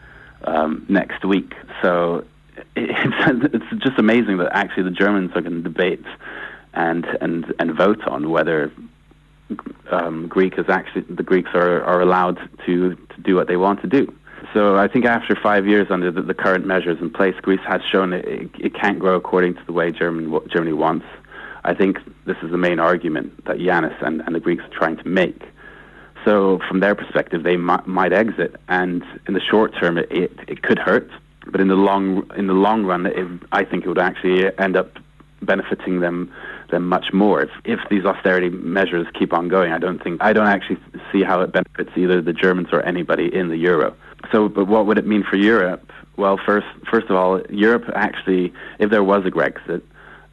Um, 0.45 0.85
next 0.89 1.25
week. 1.25 1.55
So 1.83 2.25
it's, 2.77 3.55
it's 3.55 3.83
just 3.83 3.99
amazing 3.99 4.39
that 4.39 4.51
actually 4.53 4.85
the 4.85 4.91
Germans 4.91 5.33
are 5.35 5.41
going 5.41 5.63
to 5.63 5.63
debate 5.63 6.05
and 6.75 7.05
and 7.21 7.53
and 7.59 7.75
vote 7.75 8.03
on 8.07 8.31
whether 8.31 8.73
um, 9.91 10.29
Greek 10.29 10.59
is 10.59 10.67
actually 10.69 11.03
the 11.03 11.23
Greeks 11.23 11.51
are, 11.55 11.83
are 11.85 12.01
allowed 12.01 12.39
to, 12.67 12.95
to 12.95 13.21
do 13.23 13.35
what 13.37 13.49
they 13.49 13.57
want 13.57 13.81
to 13.83 13.87
do. 13.87 14.13
So 14.53 14.77
I 14.77 14.89
think 14.89 15.05
after 15.05 15.35
five 15.35 15.67
years 15.67 15.89
under 15.91 16.11
the, 16.11 16.23
the 16.23 16.35
current 16.35 16.67
measures 16.67 16.99
in 17.01 17.11
place, 17.11 17.35
Greece 17.41 17.61
has 17.67 17.81
shown 17.91 18.13
it, 18.13 18.25
it, 18.27 18.51
it 18.59 18.75
can't 18.75 18.99
grow 18.99 19.17
according 19.17 19.55
to 19.55 19.65
the 19.65 19.73
way 19.73 19.91
German, 19.91 20.39
Germany 20.49 20.73
wants. 20.73 21.07
I 21.65 21.75
think 21.75 21.99
this 22.27 22.37
is 22.43 22.51
the 22.51 22.59
main 22.59 22.81
argument 22.81 23.45
that 23.45 23.59
Yanis 23.59 23.95
and, 24.05 24.21
and 24.23 24.35
the 24.35 24.41
Greeks 24.41 24.65
are 24.65 24.69
trying 24.77 24.97
to 24.97 25.09
make. 25.09 25.41
So 26.25 26.61
from 26.69 26.81
their 26.81 26.95
perspective, 26.95 27.43
they 27.43 27.57
might, 27.57 27.87
might 27.87 28.13
exit, 28.13 28.57
and 28.69 29.03
in 29.27 29.35
the 29.35 29.41
short 29.41 29.73
term, 29.79 29.99
it, 29.99 30.11
it, 30.11 30.33
it, 30.47 30.63
could 30.63 30.79
hurt. 30.79 31.11
But 31.47 31.61
in 31.61 31.69
the 31.69 31.75
long 31.75 32.31
in 32.37 32.47
the 32.47 32.53
long 32.53 32.85
run, 32.85 33.07
it, 33.07 33.27
I 33.51 33.65
think 33.65 33.85
it 33.85 33.89
would 33.89 33.99
actually 33.99 34.57
end 34.59 34.77
up 34.77 34.93
benefiting 35.43 36.01
them 36.01 36.33
them 36.71 36.89
much 36.89 37.13
more. 37.13 37.43
If, 37.43 37.51
if 37.65 37.81
these 37.91 38.05
austerity 38.05 38.51
measures 38.51 39.07
keep 39.19 39.33
on 39.33 39.49
going, 39.49 39.73
I 39.73 39.79
don't 39.79 40.03
think 40.03 40.23
I 40.23 40.33
don't 40.33 40.47
actually 40.47 40.79
see 41.11 41.23
how 41.23 41.41
it 41.41 41.53
benefits 41.53 41.91
either 41.97 42.23
the 42.23 42.33
Germans 42.33 42.69
or 42.73 42.83
anybody 42.83 43.35
in 43.35 43.49
the 43.49 43.57
euro. 43.57 43.95
So, 44.31 44.49
but 44.49 44.67
what 44.67 44.87
would 44.87 44.99
it 44.99 45.07
mean 45.07 45.25
for 45.29 45.37
Europe? 45.37 45.91
Well, 46.17 46.39
first 46.45 46.67
first 46.91 47.11
of 47.11 47.17
all, 47.17 47.41
Europe 47.51 47.91
actually, 47.95 48.53
if 48.79 48.91
there 48.91 49.03
was 49.03 49.27
a 49.27 49.31
Brexit, 49.31 49.83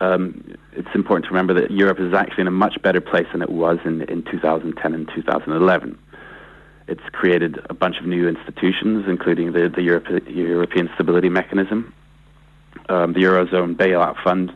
um, 0.01 0.55
it's 0.73 0.87
important 0.95 1.25
to 1.25 1.31
remember 1.31 1.53
that 1.53 1.71
Europe 1.71 1.99
is 1.99 2.13
actually 2.13 2.41
in 2.41 2.47
a 2.47 2.51
much 2.51 2.81
better 2.81 3.01
place 3.01 3.27
than 3.31 3.41
it 3.41 3.49
was 3.49 3.79
in, 3.85 4.03
in 4.03 4.23
2010 4.23 4.93
and 4.93 5.09
2011. 5.13 5.97
It's 6.87 7.01
created 7.11 7.59
a 7.69 7.73
bunch 7.73 7.97
of 7.99 8.05
new 8.05 8.27
institutions, 8.27 9.05
including 9.07 9.51
the, 9.51 9.69
the 9.69 9.81
Europe, 9.81 10.07
European 10.27 10.89
Stability 10.95 11.29
Mechanism, 11.29 11.93
um, 12.87 13.13
the 13.13 13.19
Eurozone 13.19 13.75
Bailout 13.75 14.21
Fund, 14.23 14.51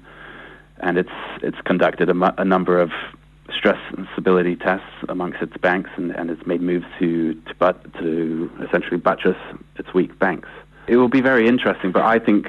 and 0.78 0.98
it's, 0.98 1.10
it's 1.42 1.60
conducted 1.66 2.10
a, 2.10 2.42
a, 2.42 2.46
number 2.46 2.80
of 2.80 2.92
stress 3.56 3.80
and 3.96 4.08
stability 4.14 4.56
tests 4.56 4.88
amongst 5.10 5.42
its 5.42 5.56
banks, 5.58 5.92
and, 5.96 6.12
and 6.12 6.32
it's 6.32 6.46
made 6.48 6.62
moves 6.62 6.86
to, 7.00 7.34
to, 7.34 7.54
but, 7.60 7.94
to 7.96 8.50
essentially 8.68 8.98
buttress 8.98 9.38
its 9.76 9.94
weak 9.94 10.18
banks. 10.18 10.50
It 10.88 10.98
will 10.98 11.10
be 11.10 11.22
very 11.22 11.48
interesting, 11.48 11.92
but 11.92 12.02
I 12.02 12.18
think 12.18 12.48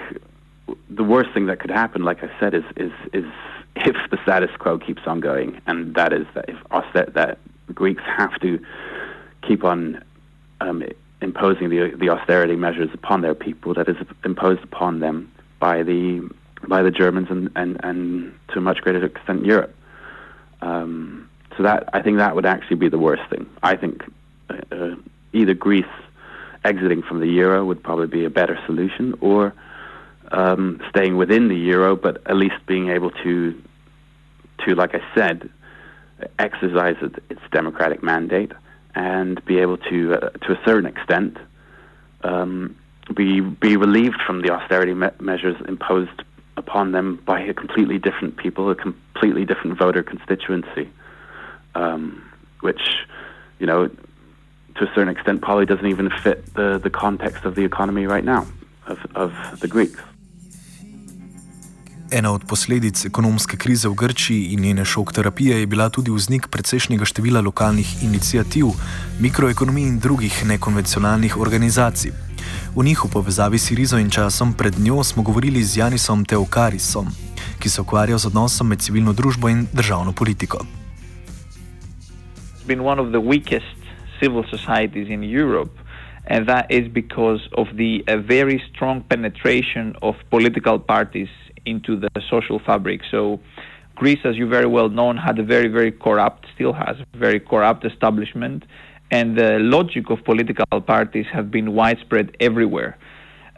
the 0.88 1.04
worst 1.04 1.30
thing 1.32 1.46
that 1.46 1.60
could 1.60 1.70
happen, 1.70 2.02
like 2.02 2.22
I 2.22 2.30
said, 2.40 2.54
is 2.54 2.64
is 2.76 2.92
is 3.12 3.24
if 3.76 3.96
the 4.10 4.18
status 4.22 4.50
quo 4.58 4.78
keeps 4.78 5.02
on 5.06 5.20
going, 5.20 5.60
and 5.66 5.94
that 5.94 6.12
is 6.12 6.26
that 6.34 6.48
if 6.48 6.56
auster- 6.70 7.10
that 7.14 7.38
Greeks 7.74 8.02
have 8.04 8.38
to 8.40 8.64
keep 9.42 9.64
on 9.64 10.02
um, 10.60 10.84
imposing 11.20 11.70
the 11.70 11.92
the 11.96 12.08
austerity 12.08 12.56
measures 12.56 12.90
upon 12.92 13.20
their 13.20 13.34
people 13.34 13.74
that 13.74 13.88
is 13.88 13.96
imposed 14.24 14.62
upon 14.62 15.00
them 15.00 15.30
by 15.58 15.82
the 15.82 16.28
by 16.68 16.82
the 16.82 16.90
Germans 16.90 17.28
and 17.30 17.50
and, 17.56 17.80
and 17.82 18.34
to 18.48 18.58
a 18.58 18.60
much 18.60 18.80
greater 18.80 19.04
extent 19.04 19.44
Europe. 19.44 19.74
Um, 20.62 21.28
so 21.56 21.62
that 21.62 21.88
I 21.92 22.02
think 22.02 22.18
that 22.18 22.34
would 22.34 22.46
actually 22.46 22.76
be 22.76 22.88
the 22.88 22.98
worst 22.98 23.28
thing. 23.30 23.48
I 23.62 23.76
think 23.76 24.02
uh, 24.48 24.56
uh 24.72 24.94
either 25.32 25.54
Greece 25.54 25.84
exiting 26.64 27.02
from 27.02 27.20
the 27.20 27.26
euro 27.26 27.64
would 27.64 27.82
probably 27.82 28.06
be 28.06 28.24
a 28.24 28.30
better 28.30 28.58
solution, 28.66 29.14
or 29.20 29.52
um, 30.34 30.80
staying 30.90 31.16
within 31.16 31.48
the 31.48 31.56
euro, 31.56 31.94
but 31.96 32.16
at 32.26 32.36
least 32.36 32.56
being 32.66 32.90
able 32.90 33.10
to, 33.10 33.62
to 34.66 34.74
like 34.74 34.94
I 34.94 35.00
said, 35.14 35.48
exercise 36.38 36.96
its 37.30 37.40
democratic 37.52 38.02
mandate 38.02 38.52
and 38.94 39.44
be 39.44 39.58
able 39.58 39.78
to, 39.78 40.14
uh, 40.14 40.30
to 40.30 40.52
a 40.52 40.60
certain 40.64 40.86
extent, 40.86 41.36
um, 42.22 42.76
be 43.14 43.40
be 43.40 43.76
relieved 43.76 44.20
from 44.26 44.40
the 44.42 44.50
austerity 44.50 44.94
me- 44.94 45.08
measures 45.20 45.56
imposed 45.68 46.22
upon 46.56 46.92
them 46.92 47.22
by 47.26 47.40
a 47.40 47.52
completely 47.52 47.98
different 47.98 48.36
people, 48.36 48.70
a 48.70 48.74
completely 48.74 49.44
different 49.44 49.78
voter 49.78 50.02
constituency, 50.02 50.88
um, 51.74 52.22
which, 52.60 52.80
you 53.58 53.66
know, 53.66 53.88
to 53.88 54.84
a 54.84 54.94
certain 54.94 55.10
extent, 55.10 55.42
probably 55.42 55.66
doesn't 55.66 55.86
even 55.86 56.10
fit 56.22 56.54
the, 56.54 56.80
the 56.82 56.90
context 56.90 57.44
of 57.44 57.54
the 57.54 57.64
economy 57.64 58.06
right 58.06 58.24
now 58.24 58.46
of, 58.86 58.98
of 59.14 59.60
the 59.60 59.68
Greeks. 59.68 60.00
Ena 62.14 62.30
od 62.32 62.44
posledic 62.46 63.04
ekonomske 63.04 63.56
krize 63.56 63.88
v 63.88 63.94
Grčiji 63.98 64.52
in 64.54 64.60
njene 64.60 64.84
šok 64.84 65.12
terapije 65.12 65.56
je 65.60 65.66
bila 65.66 65.88
tudi 65.90 66.10
vznik 66.14 66.46
precejšnjega 66.48 67.04
števila 67.04 67.40
lokalnih 67.40 68.04
inicijativ, 68.04 68.66
mikroekonomij 69.20 69.88
in 69.88 69.98
drugih 69.98 70.46
nekonvencionalnih 70.46 71.36
organizacij. 71.36 72.12
V 72.76 72.84
njih 72.84 73.04
v 73.04 73.10
povezavi 73.10 73.58
s 73.58 73.66
Sirizo 73.66 73.98
in 73.98 74.10
časom 74.10 74.52
pred 74.54 74.78
njo 74.78 75.02
smo 75.04 75.22
govorili 75.22 75.64
z 75.64 75.76
Janisom 75.76 76.24
Teokarisom, 76.24 77.10
ki 77.58 77.68
se 77.68 77.80
ukvarja 77.80 78.18
z 78.18 78.26
odnosom 78.26 78.68
med 78.68 78.78
civilno 78.78 79.12
družbo 79.12 79.48
in 79.48 79.66
državno 79.72 80.12
politiko. 80.12 80.62
Civil 84.20 84.44
societies 84.50 85.08
in 85.10 85.24
Europe, 85.24 85.83
and 86.26 86.48
that 86.48 86.70
is 86.70 86.88
because 86.88 87.48
of 87.56 87.66
the 87.76 88.02
uh, 88.08 88.16
very 88.18 88.62
strong 88.72 89.02
penetration 89.02 89.94
of 90.02 90.14
political 90.30 90.78
parties 90.78 91.28
into 91.66 91.98
the 91.98 92.08
social 92.30 92.58
fabric. 92.58 93.00
So 93.10 93.40
Greece, 93.94 94.20
as 94.24 94.36
you 94.36 94.48
very 94.48 94.66
well 94.66 94.88
know, 94.88 95.12
had 95.12 95.38
a 95.38 95.44
very, 95.44 95.68
very 95.68 95.92
corrupt, 95.92 96.46
still 96.54 96.72
has 96.72 96.96
a 97.00 97.16
very 97.16 97.40
corrupt 97.40 97.84
establishment, 97.84 98.64
and 99.10 99.38
the 99.38 99.58
logic 99.60 100.10
of 100.10 100.24
political 100.24 100.80
parties 100.80 101.26
have 101.32 101.50
been 101.50 101.74
widespread 101.74 102.36
everywhere. 102.40 102.96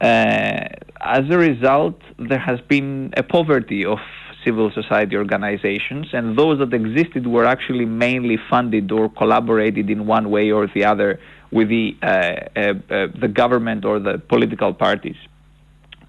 Uh, 0.00 0.68
as 1.00 1.24
a 1.30 1.38
result, 1.38 1.98
there 2.18 2.38
has 2.38 2.60
been 2.68 3.14
a 3.16 3.22
poverty 3.22 3.84
of 3.84 3.98
civil 4.44 4.70
society 4.70 5.16
organizations, 5.16 6.08
and 6.12 6.38
those 6.38 6.58
that 6.58 6.72
existed 6.74 7.26
were 7.26 7.46
actually 7.46 7.86
mainly 7.86 8.38
funded 8.50 8.92
or 8.92 9.08
collaborated 9.08 9.88
in 9.88 10.06
one 10.06 10.30
way 10.30 10.50
or 10.50 10.68
the 10.74 10.84
other 10.84 11.18
with 11.50 11.68
the 11.68 11.96
uh, 12.02 12.06
uh, 12.06 12.60
uh 12.90 13.06
the 13.20 13.28
government 13.28 13.84
or 13.84 13.98
the 13.98 14.18
political 14.18 14.72
parties. 14.74 15.16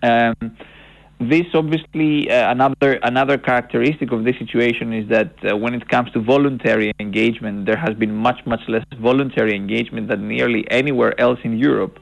Um, 0.04 0.58
this 1.19 1.47
obviously 1.56 2.30
uh, 2.30 2.52
another 2.52 3.00
another 3.02 3.38
characteristic 3.38 4.12
of 4.12 4.23
this 4.23 4.38
situation 4.38 4.93
is 4.93 5.10
that 5.10 5.34
uh, 5.43 5.58
when 5.58 5.73
it 5.73 5.89
comes 5.89 6.12
to 6.12 6.19
voluntary 6.21 6.93
engagement, 7.00 7.65
there 7.65 7.78
has 7.78 7.95
been 7.95 8.15
much 8.15 8.45
much 8.45 8.62
less 8.67 8.86
voluntary 9.02 9.56
engagement 9.56 10.10
than 10.10 10.28
nearly 10.28 10.69
anywhere 10.69 11.19
else 11.19 11.39
in 11.43 11.58
Europe. 11.58 12.00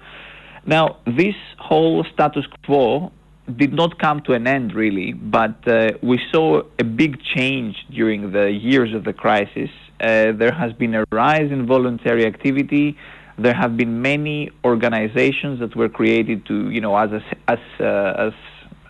Now, 0.66 0.98
this 1.06 1.36
whole 1.60 2.04
status 2.14 2.46
quo 2.66 3.12
did 3.56 3.72
not 3.74 4.00
come 4.00 4.22
to 4.22 4.34
an 4.34 4.48
end 4.48 4.74
really, 4.74 5.14
but 5.14 5.66
uh, 5.68 5.92
we 6.02 6.20
saw 6.32 6.64
a 6.80 6.84
big 6.84 7.22
change 7.22 7.86
during 7.92 8.32
the 8.32 8.52
years 8.52 8.94
of 8.94 9.04
the 9.04 9.14
crisis. 9.14 9.70
Uh, 10.00 10.32
there 10.34 10.52
has 10.52 10.74
been 10.74 10.96
a 10.96 11.06
rise 11.12 11.52
in 11.52 11.68
voluntary 11.68 12.26
activity. 12.26 12.98
There 13.38 13.54
have 13.54 13.76
been 13.76 14.02
many 14.02 14.50
organizations 14.64 15.60
that 15.60 15.76
were 15.76 15.90
created 15.90 16.46
to, 16.46 16.70
you 16.70 16.80
know, 16.80 16.96
as 16.96 17.12
a, 17.12 17.22
as 17.48 17.60
uh, 17.80 18.28
as 18.28 18.34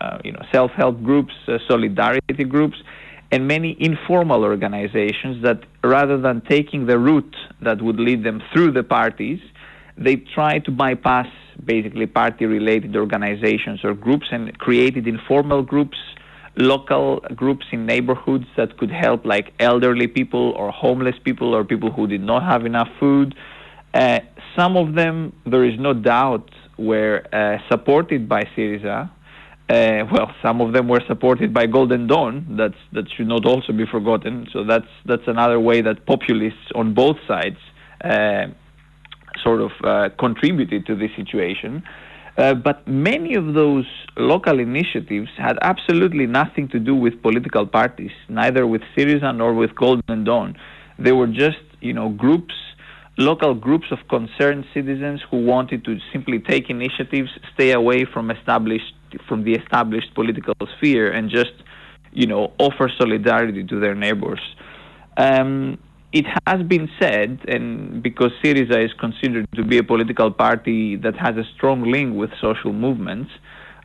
uh, 0.00 0.18
you 0.24 0.32
know, 0.32 0.42
self-help 0.52 1.02
groups, 1.02 1.32
uh, 1.48 1.58
solidarity 1.66 2.44
groups, 2.44 2.76
and 3.32 3.48
many 3.48 3.76
informal 3.80 4.44
organizations 4.44 5.42
that 5.42 5.60
rather 5.82 6.18
than 6.18 6.42
taking 6.42 6.86
the 6.86 6.98
route 6.98 7.36
that 7.62 7.82
would 7.82 7.98
lead 7.98 8.22
them 8.22 8.42
through 8.52 8.70
the 8.72 8.82
parties, 8.82 9.40
they 9.96 10.16
try 10.16 10.58
to 10.58 10.70
bypass 10.70 11.26
basically 11.64 12.06
party-related 12.06 12.94
organizations 12.94 13.80
or 13.82 13.94
groups 13.94 14.26
and 14.30 14.56
created 14.58 15.08
informal 15.08 15.62
groups, 15.62 15.96
local 16.56 17.20
groups 17.34 17.66
in 17.72 17.86
neighborhoods 17.86 18.46
that 18.56 18.76
could 18.78 18.90
help 18.90 19.24
like 19.24 19.52
elderly 19.58 20.06
people 20.06 20.52
or 20.52 20.70
homeless 20.70 21.16
people 21.24 21.54
or 21.54 21.64
people 21.64 21.90
who 21.90 22.06
did 22.06 22.22
not 22.22 22.42
have 22.42 22.66
enough 22.66 22.88
food. 23.00 23.34
Uh, 23.94 24.20
some 24.56 24.76
of 24.76 24.94
them, 24.94 25.32
there 25.44 25.64
is 25.64 25.78
no 25.78 25.92
doubt, 25.92 26.50
were 26.78 27.22
uh, 27.32 27.58
supported 27.68 28.28
by 28.28 28.42
Syriza 28.56 29.10
uh, 29.68 30.04
well, 30.12 30.32
some 30.42 30.60
of 30.60 30.72
them 30.72 30.86
were 30.86 31.02
supported 31.08 31.52
by 31.52 31.66
Golden 31.66 32.06
Dawn. 32.06 32.46
That's 32.56 32.78
that 32.92 33.06
should 33.16 33.26
not 33.26 33.44
also 33.44 33.72
be 33.72 33.84
forgotten. 33.84 34.46
So 34.52 34.62
that's 34.62 34.86
that's 35.04 35.26
another 35.26 35.58
way 35.58 35.82
that 35.82 36.06
populists 36.06 36.70
on 36.74 36.94
both 36.94 37.16
sides 37.26 37.56
uh, 38.04 38.46
sort 39.42 39.60
of 39.60 39.72
uh, 39.82 40.10
contributed 40.20 40.86
to 40.86 40.94
this 40.94 41.10
situation. 41.16 41.82
Uh, 42.38 42.54
but 42.54 42.86
many 42.86 43.34
of 43.34 43.54
those 43.54 43.86
local 44.16 44.60
initiatives 44.60 45.30
had 45.36 45.58
absolutely 45.62 46.26
nothing 46.26 46.68
to 46.68 46.78
do 46.78 46.94
with 46.94 47.20
political 47.22 47.66
parties, 47.66 48.12
neither 48.28 48.66
with 48.66 48.82
Syriza 48.96 49.34
nor 49.34 49.52
with 49.54 49.74
Golden 49.74 50.22
Dawn. 50.22 50.56
They 50.98 51.12
were 51.12 51.26
just, 51.26 51.64
you 51.80 51.94
know, 51.94 52.10
groups, 52.10 52.54
local 53.18 53.54
groups 53.54 53.86
of 53.90 53.98
concerned 54.08 54.64
citizens 54.74 55.20
who 55.30 55.44
wanted 55.44 55.84
to 55.84 55.98
simply 56.12 56.38
take 56.38 56.68
initiatives, 56.68 57.30
stay 57.54 57.72
away 57.72 58.04
from 58.04 58.30
established 58.30 58.94
from 59.28 59.44
the 59.44 59.52
established 59.54 60.14
political 60.14 60.54
sphere 60.76 61.10
and 61.10 61.30
just, 61.30 61.52
you 62.12 62.26
know, 62.26 62.52
offer 62.58 62.90
solidarity 62.98 63.64
to 63.64 63.80
their 63.80 63.94
neighbors. 63.94 64.40
Um, 65.16 65.78
it 66.12 66.26
has 66.46 66.62
been 66.66 66.88
said, 67.00 67.40
and 67.48 68.02
because 68.02 68.32
Syriza 68.42 68.84
is 68.84 68.92
considered 68.98 69.46
to 69.54 69.64
be 69.64 69.78
a 69.78 69.82
political 69.82 70.30
party 70.30 70.96
that 70.96 71.16
has 71.16 71.36
a 71.36 71.44
strong 71.56 71.90
link 71.90 72.14
with 72.16 72.30
social 72.40 72.72
movements, 72.72 73.30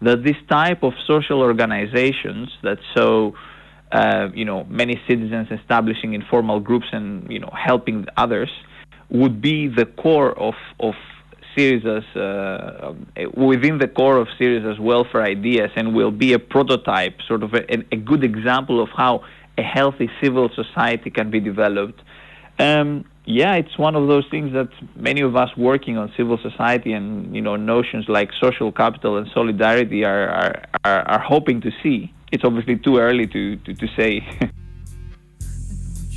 that 0.02 0.24
this 0.24 0.36
type 0.50 0.84
of 0.84 0.94
social 1.08 1.40
organizations 1.42 2.50
that 2.64 2.80
so, 2.96 3.36
uh, 3.92 4.28
you 4.34 4.44
know, 4.44 4.66
many 4.66 5.00
citizens 5.08 5.48
establishing 5.52 6.14
informal 6.14 6.60
groups 6.60 6.88
and 6.92 7.32
you 7.32 7.40
know 7.40 7.52
helping 7.54 8.06
others 8.18 8.50
would 9.12 9.42
be 9.42 9.68
the 9.68 9.86
core 9.86 10.38
of 10.40 10.56
of 10.80 10.96
Syriza's 11.56 12.06
uh, 12.16 12.88
um, 12.88 13.08
within 13.36 13.78
the 13.78 13.88
core 13.88 14.18
of 14.18 14.28
Syriza's 14.40 14.80
welfare 14.80 15.24
ideas 15.24 15.70
and 15.76 15.94
will 15.94 16.12
be 16.12 16.34
a 16.34 16.40
prototype, 16.40 17.22
sort 17.28 17.44
of 17.44 17.54
a, 17.54 17.64
a 17.92 17.98
good 17.98 18.24
example 18.24 18.82
of 18.82 18.90
how 18.96 19.24
a 19.58 19.62
healthy 19.62 20.10
civil 20.22 20.50
society 20.56 21.10
can 21.10 21.30
be 21.30 21.40
developed. 21.40 22.02
Um, 22.58 23.06
yeah, 23.26 23.56
it's 23.56 23.78
one 23.78 23.96
of 23.96 24.08
those 24.08 24.26
things 24.32 24.54
that 24.54 24.70
many 24.96 25.22
of 25.22 25.36
us 25.36 25.50
working 25.58 25.98
on 25.98 26.12
civil 26.18 26.40
society 26.42 26.94
and 26.94 27.36
you 27.36 27.42
know 27.42 27.56
notions 27.56 28.06
like 28.08 28.30
social 28.42 28.72
capital 28.72 29.18
and 29.18 29.28
solidarity 29.34 30.04
are 30.04 30.30
are, 30.30 30.64
are, 30.84 31.02
are 31.02 31.20
hoping 31.20 31.62
to 31.62 31.72
see. 31.84 32.14
It's 32.32 32.44
obviously 32.46 32.78
too 32.78 32.98
early 32.98 33.28
to, 33.28 33.58
to, 33.58 33.74
to 33.74 33.88
say. 33.98 34.52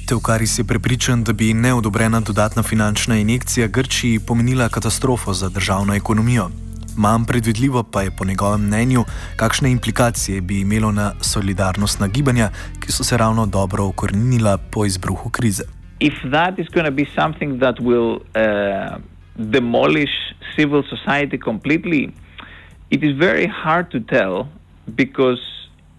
Tevkaris 0.07 0.59
je 0.59 0.65
prepričan, 0.65 1.25
da 1.25 1.33
bi 1.33 1.55
neodobrena 1.55 2.21
dodatna 2.21 2.63
finančna 2.63 3.17
injekcija 3.17 3.67
Grčiji 3.67 4.19
pomenila 4.19 4.69
katastrofo 4.69 5.33
za 5.33 5.49
državno 5.49 5.95
ekonomijo. 5.95 6.51
Manj 6.97 7.25
predvidljivo 7.25 7.83
pa 7.83 8.03
je 8.03 8.11
po 8.19 8.25
njegovem 8.25 8.67
mnenju, 8.67 9.05
kakšne 9.37 9.71
implikacije 9.71 10.41
bi 10.41 10.61
imelo 10.61 10.93
na 10.93 11.13
solidarnostna 11.21 12.09
gibanja, 12.09 12.51
ki 12.81 12.93
so 12.93 13.05
se 13.05 13.17
ravno 13.17 13.47
dobro 13.47 13.85
okornila 13.85 14.59
po 14.59 14.85
izbruhu 14.85 15.31
krize. 15.31 15.65
If 16.01 16.15
that 16.33 16.59
is 16.59 16.67
going 16.75 16.87
to 16.87 16.95
be 16.95 17.07
something 17.15 17.61
that 17.61 17.81
will 17.81 18.13
uh, 18.15 19.01
demolish 19.37 20.15
civil 20.57 20.83
society 20.83 21.39
completely, 21.39 22.13
it 22.91 23.03
is 23.03 23.17
very 23.19 23.49
hard 23.65 23.91
to 23.91 24.01
tell 24.01 24.47
because 24.87 25.43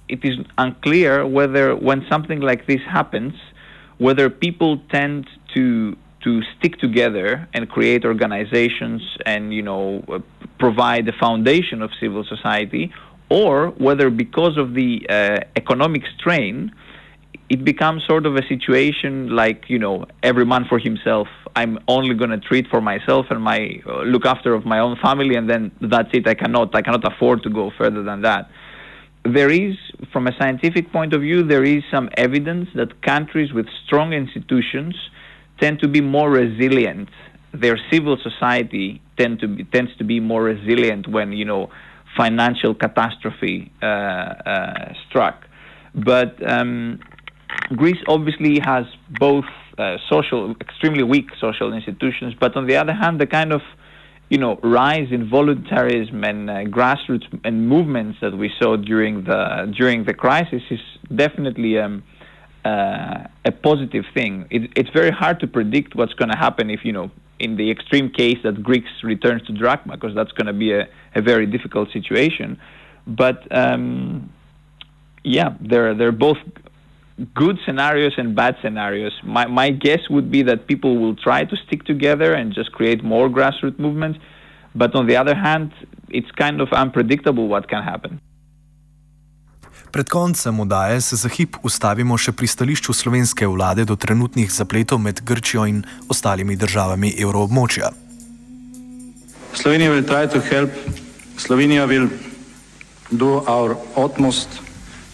it 0.08 0.20
is 0.24 0.36
unclear 0.58 1.26
whether 1.26 1.76
when 1.82 2.06
something 2.10 2.40
like 2.44 2.64
this 2.66 2.82
happens, 2.94 3.34
whether 3.98 4.30
people 4.30 4.80
tend 4.92 5.28
to 5.54 5.96
to 6.24 6.42
stick 6.58 6.80
together 6.80 7.48
and 7.54 7.70
create 7.70 8.04
organizations 8.04 9.02
and 9.26 9.54
you 9.54 9.62
know 9.62 10.04
uh, 10.08 10.20
provide 10.60 11.06
the 11.06 11.14
foundation 11.14 11.82
of 11.82 11.92
civil 12.00 12.24
society, 12.24 12.92
or 13.30 13.70
whether 13.78 14.10
because 14.10 14.58
of 14.58 14.74
the 14.74 15.06
uh, 15.08 15.40
economic 15.56 16.04
strain, 16.18 16.74
it 17.50 17.64
becomes 17.64 18.04
sort 18.08 18.26
of 18.26 18.36
a 18.36 18.46
situation 18.48 19.36
like 19.36 19.66
you 19.70 19.80
know 19.80 20.06
every 20.24 20.46
man 20.46 20.66
for 20.68 20.80
himself. 20.80 21.28
I'm 21.58 21.80
only 21.88 22.16
going 22.16 22.32
to 22.32 22.40
treat 22.40 22.68
for 22.68 22.82
myself 22.82 23.28
and 23.30 23.42
my 23.42 23.82
uh, 23.88 24.02
look 24.02 24.26
after 24.26 24.54
of 24.54 24.66
my 24.66 24.80
own 24.80 24.98
family, 25.02 25.36
and 25.36 25.50
then 25.50 25.72
that's 25.80 26.10
it. 26.14 26.28
I 26.28 26.34
cannot 26.34 26.76
I 26.76 26.82
cannot 26.82 27.06
afford 27.06 27.44
to 27.44 27.50
go 27.50 27.72
further 27.78 28.04
than 28.04 28.22
that 28.22 28.50
there 29.26 29.50
is, 29.50 29.76
from 30.14 30.28
a 30.28 30.32
scientific 30.40 30.92
point 30.92 31.14
of 31.14 31.22
view, 31.22 31.44
there 31.44 31.64
is 31.64 31.84
some 31.92 32.10
evidence 32.16 32.70
that 32.76 33.02
countries 33.02 33.52
with 33.54 33.66
strong 33.86 34.14
institutions 34.14 34.96
tend 35.60 35.80
to 35.80 35.88
be 35.88 36.02
more 36.02 36.30
resilient. 36.30 37.10
Their 37.54 37.78
civil 37.92 38.18
society 38.22 39.02
tend 39.18 39.40
to 39.40 39.48
be, 39.48 39.64
tends 39.64 39.96
to 39.98 40.04
be 40.04 40.20
more 40.20 40.44
resilient 40.44 41.08
when 41.08 41.32
you 41.32 41.46
know 41.46 41.72
financial 42.16 42.76
catastrophe 42.76 43.72
uh, 43.82 43.86
uh, 43.86 44.94
struck. 45.10 45.46
But 45.96 46.36
um, 46.48 47.00
Greece 47.76 48.02
obviously 48.08 48.60
has 48.60 48.86
both 49.20 49.46
uh, 49.78 49.98
social, 50.10 50.56
extremely 50.62 51.04
weak 51.04 51.30
social 51.40 51.74
institutions, 51.74 52.34
but 52.40 52.56
on 52.56 52.68
the 52.68 52.76
other 52.76 52.94
hand, 52.94 53.20
the 53.20 53.28
kind 53.28 53.52
of 53.52 53.62
you 54.30 54.38
know, 54.38 54.60
rise 54.64 55.12
in 55.12 55.30
voluntarism 55.30 56.24
and 56.24 56.50
uh, 56.50 56.54
grassroots 56.64 57.28
and 57.44 57.68
movements 57.68 58.18
that 58.22 58.36
we 58.36 58.52
saw 58.60 58.76
during 58.76 59.24
the 59.24 59.72
during 59.78 60.06
the 60.06 60.14
crisis 60.14 60.64
is 60.72 60.80
definitely 61.14 61.78
um, 61.78 62.04
uh, 62.66 63.28
a 63.46 63.52
positive 63.52 64.06
thing. 64.14 64.46
It, 64.50 64.72
it's 64.76 64.90
very 64.90 65.12
hard 65.12 65.40
to 65.42 65.48
predict 65.48 65.96
what's 65.96 66.14
going 66.14 66.32
to 66.32 66.38
happen 66.38 66.72
if 66.72 66.84
you 66.84 66.92
know, 66.92 67.12
in 67.38 67.56
the 67.58 67.70
extreme 67.70 68.10
case 68.10 68.38
that 68.44 68.64
Greeks 68.64 68.90
returns 69.04 69.44
to 69.44 69.54
drachma, 69.54 69.94
because 69.94 70.16
that's 70.16 70.32
going 70.32 70.48
to 70.48 70.54
be 70.54 70.74
a, 70.74 70.88
a, 71.14 71.22
very 71.22 71.46
difficult 71.46 71.92
situation. 71.92 72.60
But 73.06 73.48
um, 73.56 74.32
yeah, 75.24 75.56
they're 75.62 75.94
they're 75.94 76.12
both 76.12 76.38
good 77.34 77.58
scenarios 77.66 78.14
and 78.18 78.36
bad 78.36 78.56
scenarios. 78.62 79.14
My, 79.24 79.46
my 79.48 79.72
guess 79.72 80.10
would 80.10 80.30
be 80.30 80.44
that 80.44 80.68
people 80.68 80.98
will 80.98 81.16
try 81.16 81.46
to 81.46 81.56
stick 81.56 81.86
together 81.86 82.34
and 82.34 82.54
just 82.54 82.72
create 82.72 83.04
more 83.04 83.30
grassroots 83.30 83.80
movements. 83.80 84.20
But 84.76 84.96
on 84.96 85.08
the 85.08 85.16
other 85.16 85.36
hand, 85.36 85.72
it's 86.10 86.32
kind 86.32 86.60
of 86.62 86.70
unpredictable 86.74 87.48
what 87.48 87.70
can 87.70 87.84
happen. 87.84 88.20
Pred 89.92 90.10
koncem 90.10 90.60
odaje 90.60 91.02
se 91.02 91.16
za 91.16 91.30
hip 91.30 91.56
ustavimo 91.64 92.18
še 92.18 92.34
pri 92.36 92.48
stališču 92.48 92.94
slovenske 92.94 93.48
vlade 93.48 93.86
do 93.88 93.96
trenutnih 93.96 94.52
zapletov 94.52 95.00
med 95.00 95.22
Grčijo 95.24 95.64
in 95.66 95.86
ostalimi 96.12 96.56
državami 96.56 97.14
evroobmočja. 97.16 97.90
Slovenija 99.54 99.92
bo 99.92 100.02
poskušala 100.02 100.28
pomagati. 100.28 100.92
Slovenija 101.38 101.88
bo 101.88 101.94
naredila 101.94 103.40
naš 103.48 103.78
utmost 103.96 104.60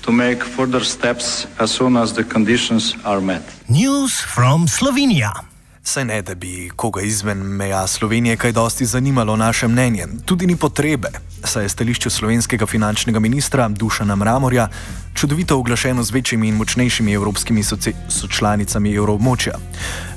to 0.04 0.12
make 0.12 0.44
further 0.44 0.84
steps 0.84 1.48
as 1.60 1.72
soon 1.72 1.96
as 1.98 2.14
the 2.14 2.24
conditions 2.24 2.96
are 3.06 3.22
met. 3.22 3.44
News 3.70 4.20
from 4.20 4.68
Slovenia. 4.68 5.51
Saj 5.84 6.06
ne, 6.06 6.22
da 6.22 6.36
bi 6.36 6.70
koga 6.76 7.02
izven 7.02 7.38
meja 7.38 7.88
Slovenije 7.88 8.38
kaj 8.38 8.52
dosti 8.52 8.86
zanimalo 8.86 9.36
naše 9.36 9.68
mnenje, 9.68 10.06
tudi 10.26 10.48
ni 10.48 10.56
potrebe, 10.56 11.10
saj 11.44 11.64
je 11.64 11.70
stališče 11.70 12.10
slovenskega 12.10 12.66
finančnega 12.66 13.20
ministra 13.20 13.70
Dušana 13.70 14.16
Mramorja 14.16 14.68
čudovito 15.14 15.58
oglašeno 15.58 16.04
z 16.04 16.12
večjimi 16.12 16.48
in 16.48 16.56
močnejšimi 16.56 17.14
evropskimi 17.14 17.64
sočlanicami 18.10 18.94
evroobmočja. 18.96 19.54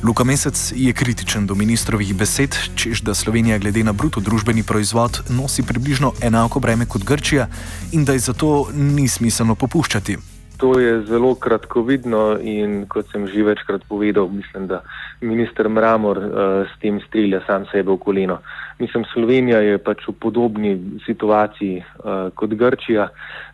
Luka 0.02 0.24
Mesec 0.24 0.72
je 0.76 0.92
kritičen 0.92 1.46
do 1.46 1.54
ministrovih 1.54 2.14
besed, 2.14 2.56
čež 2.74 3.00
da 3.00 3.14
Slovenija 3.14 3.58
glede 3.58 3.84
na 3.84 3.92
bruto 3.92 4.20
družbeni 4.20 4.62
proizvod 4.62 5.22
nosi 5.28 5.62
približno 5.62 6.12
enako 6.20 6.60
breme 6.60 6.86
kot 6.86 7.04
Grčija 7.04 7.48
in 7.92 8.04
da 8.04 8.12
je 8.12 8.18
zato 8.18 8.68
ni 8.74 9.08
smiselno 9.08 9.54
popuščati. 9.54 10.18
To 10.56 10.78
je 10.78 11.02
zelo 11.06 11.34
kratkovidno 11.34 12.38
in 12.40 12.86
kot 12.88 13.10
sem 13.12 13.26
že 13.26 13.42
večkrat 13.42 13.82
povedal, 13.88 14.28
mislim, 14.28 14.66
da 14.66 14.82
minister 15.24 15.68
Mramor 15.68 16.18
uh, 16.18 16.32
s 16.68 16.80
tem 16.80 17.00
strilja 17.08 17.40
sam 17.46 17.66
sebe 17.72 17.92
v 17.92 17.98
koleno. 17.98 18.38
Mislim, 18.78 19.04
Slovenija 19.12 19.58
je 19.64 19.78
pač 19.78 20.06
v 20.08 20.14
podobni 20.20 20.74
situaciji 21.06 21.80
uh, 21.80 22.30
kot 22.34 22.54
Grčija. 22.54 23.08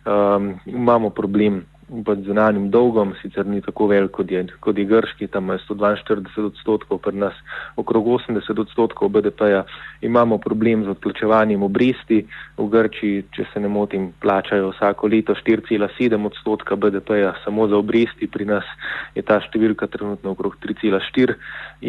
Um, 0.05 0.55
imamo 0.65 1.09
problem 1.09 1.63
pod 2.05 2.23
zunanjim 2.23 2.69
dolgom, 2.71 3.13
sicer 3.21 3.45
ni 3.45 3.61
tako 3.61 3.87
velik 3.91 4.11
kot 4.15 4.31
je, 4.31 4.45
kot 4.63 4.77
je 4.77 4.85
grški, 4.85 5.27
tam 5.27 5.49
je 5.51 5.59
142 5.67 6.45
odstotkov, 6.47 7.01
pri 7.03 7.17
nas 7.17 7.35
okrog 7.75 8.07
80 8.15 8.59
odstotkov 8.63 9.09
BDP-ja. 9.09 9.63
Imamo 10.01 10.37
problem 10.37 10.85
z 10.85 10.95
odplačevanjem 10.95 11.63
obresti. 11.63 12.23
V 12.57 12.67
Grčiji, 12.71 13.25
če 13.35 13.45
se 13.53 13.59
ne 13.59 13.67
motim, 13.67 14.11
plačajo 14.21 14.71
vsako 14.71 15.07
leto 15.11 15.35
4,7 15.35 16.25
odstotka 16.25 16.75
BDP-ja 16.75 17.33
samo 17.43 17.67
za 17.67 17.77
obresti, 17.77 18.27
pri 18.27 18.45
nas 18.45 18.67
je 19.15 19.23
ta 19.25 19.41
številka 19.43 19.87
trenutno 19.91 20.35
okrog 20.35 20.55
3,4. 20.63 21.35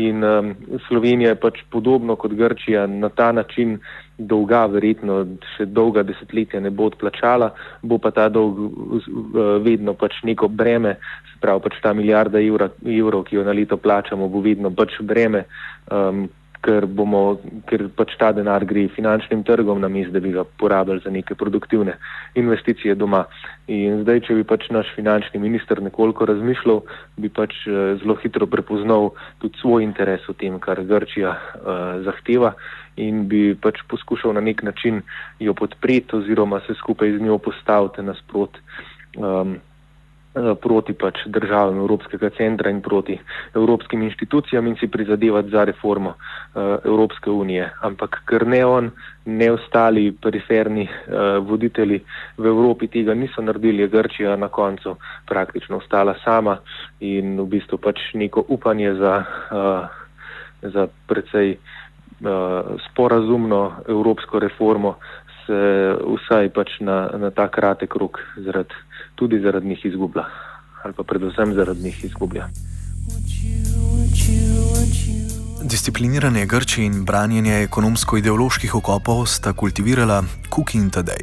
In 0.02 0.24
um, 0.24 0.54
Slovenija 0.88 1.34
je 1.34 1.42
pač 1.42 1.62
podobno 1.70 2.16
kot 2.16 2.34
Grčija 2.34 2.86
na 2.86 3.08
ta 3.08 3.32
način 3.32 3.78
dolga, 4.28 4.64
verjetno 4.70 5.22
še 5.56 5.66
dolga 5.66 6.04
desetletja 6.06 6.60
ne 6.60 6.70
bo 6.70 6.90
odplačala, 6.90 7.52
bo 7.82 7.98
pa 8.02 8.12
ta 8.14 8.28
dolg 8.32 8.58
vedno 9.64 9.94
pač 9.98 10.20
neko 10.26 10.48
breme, 10.48 10.96
se 11.32 11.40
pravi 11.42 11.64
pač 11.64 11.80
ta 11.82 11.94
milijarda 11.96 12.42
evra, 12.42 12.70
evrov, 12.84 13.26
ki 13.28 13.40
jo 13.40 13.46
na 13.46 13.56
leto 13.56 13.76
plačamo, 13.76 14.28
bo 14.28 14.44
vedno 14.44 14.70
pač 14.74 14.98
breme, 15.00 15.46
um, 15.90 16.28
ker, 16.62 16.86
bomo, 16.86 17.40
ker 17.66 17.88
pač 17.96 18.14
ta 18.20 18.30
denar 18.34 18.64
gre 18.68 18.86
finančnim 18.94 19.42
trgom, 19.46 19.80
namesto 19.82 20.14
da 20.14 20.22
bi 20.22 20.32
ga 20.34 20.44
porabili 20.60 21.02
za 21.02 21.10
neke 21.10 21.34
produktivne 21.34 21.96
investicije 22.38 22.94
doma. 22.94 23.24
In 23.72 24.02
zdaj, 24.02 24.22
če 24.28 24.36
bi 24.38 24.46
pač 24.46 24.68
naš 24.74 24.90
finančni 24.96 25.40
minister 25.42 25.82
nekoliko 25.82 26.26
razmišljal, 26.30 26.82
bi 27.22 27.32
pač 27.34 27.56
uh, 27.66 27.98
zelo 28.02 28.16
hitro 28.22 28.46
prepoznal 28.46 29.10
tudi 29.42 29.58
svoj 29.62 29.86
interes 29.86 30.22
v 30.28 30.38
tem, 30.38 30.60
kar 30.62 30.82
Grčija 30.86 31.34
uh, 31.34 31.82
zahteva 32.06 32.54
in 32.96 33.26
bi 33.28 33.54
pač 33.54 33.80
poskušal 33.88 34.34
na 34.34 34.40
nek 34.40 34.62
način 34.62 35.02
jo 35.40 35.54
podpreti 35.54 36.16
oziroma 36.16 36.60
se 36.66 36.74
skupaj 36.74 37.12
z 37.18 37.20
njo 37.20 37.38
postaviti 37.38 38.02
nasprot 38.02 38.58
um, 39.16 39.56
eh, 40.34 40.54
proti 40.60 40.92
pač 40.92 41.24
državam 41.26 41.78
Evropskega 41.80 42.30
centra 42.36 42.70
in 42.70 42.82
proti 42.82 43.18
evropskim 43.54 44.02
inštitucijam 44.02 44.66
in 44.66 44.76
si 44.76 44.88
prizadevati 44.88 45.50
za 45.50 45.64
reformo 45.64 46.10
uh, 46.10 46.76
Evropske 46.84 47.30
unije. 47.30 47.70
Ampak 47.80 48.22
ker 48.26 48.46
ne 48.46 48.64
on, 48.66 48.90
ne 49.24 49.50
ostali 49.52 50.12
periferni 50.22 50.88
uh, 50.88 51.48
voditelji 51.48 52.00
v 52.38 52.46
Evropi 52.46 52.88
tega 52.88 53.14
niso 53.14 53.42
naredili, 53.42 53.82
je 53.82 53.88
Grčija 53.88 54.36
na 54.36 54.48
koncu 54.48 54.96
praktično 55.28 55.76
ostala 55.76 56.14
sama 56.24 56.58
in 57.00 57.40
v 57.40 57.46
bistvu 57.46 57.78
pač 57.78 58.00
neko 58.14 58.44
upanje 58.48 58.94
za, 58.94 59.24
uh, 59.50 59.86
za 60.62 60.88
precej 61.06 61.56
sporazumno 62.90 63.72
evropsko 63.88 64.38
reformo 64.38 64.94
se 65.46 65.60
vsaj 66.06 66.48
pač 66.54 66.78
na, 66.80 67.10
na 67.18 67.30
ta 67.30 67.48
kratek 67.50 67.94
rok 67.98 68.18
zaradi, 68.36 68.74
tudi 69.14 69.40
zaradi 69.40 69.68
njih 69.68 69.84
izgublja 69.84 70.24
ali 70.82 70.94
pa 70.96 71.02
predvsem 71.02 71.54
zaradi 71.54 71.82
njih 71.82 72.04
izgublja. 72.04 72.48
Discipliniranje 75.62 76.46
Grčije 76.46 76.86
in 76.86 77.04
branjenje 77.04 77.62
ekonomsko-ideoloških 77.62 78.74
okopov 78.74 79.26
sta 79.26 79.52
kultivirala 79.52 80.24
Cooking 80.54 80.90
Today. 80.90 81.22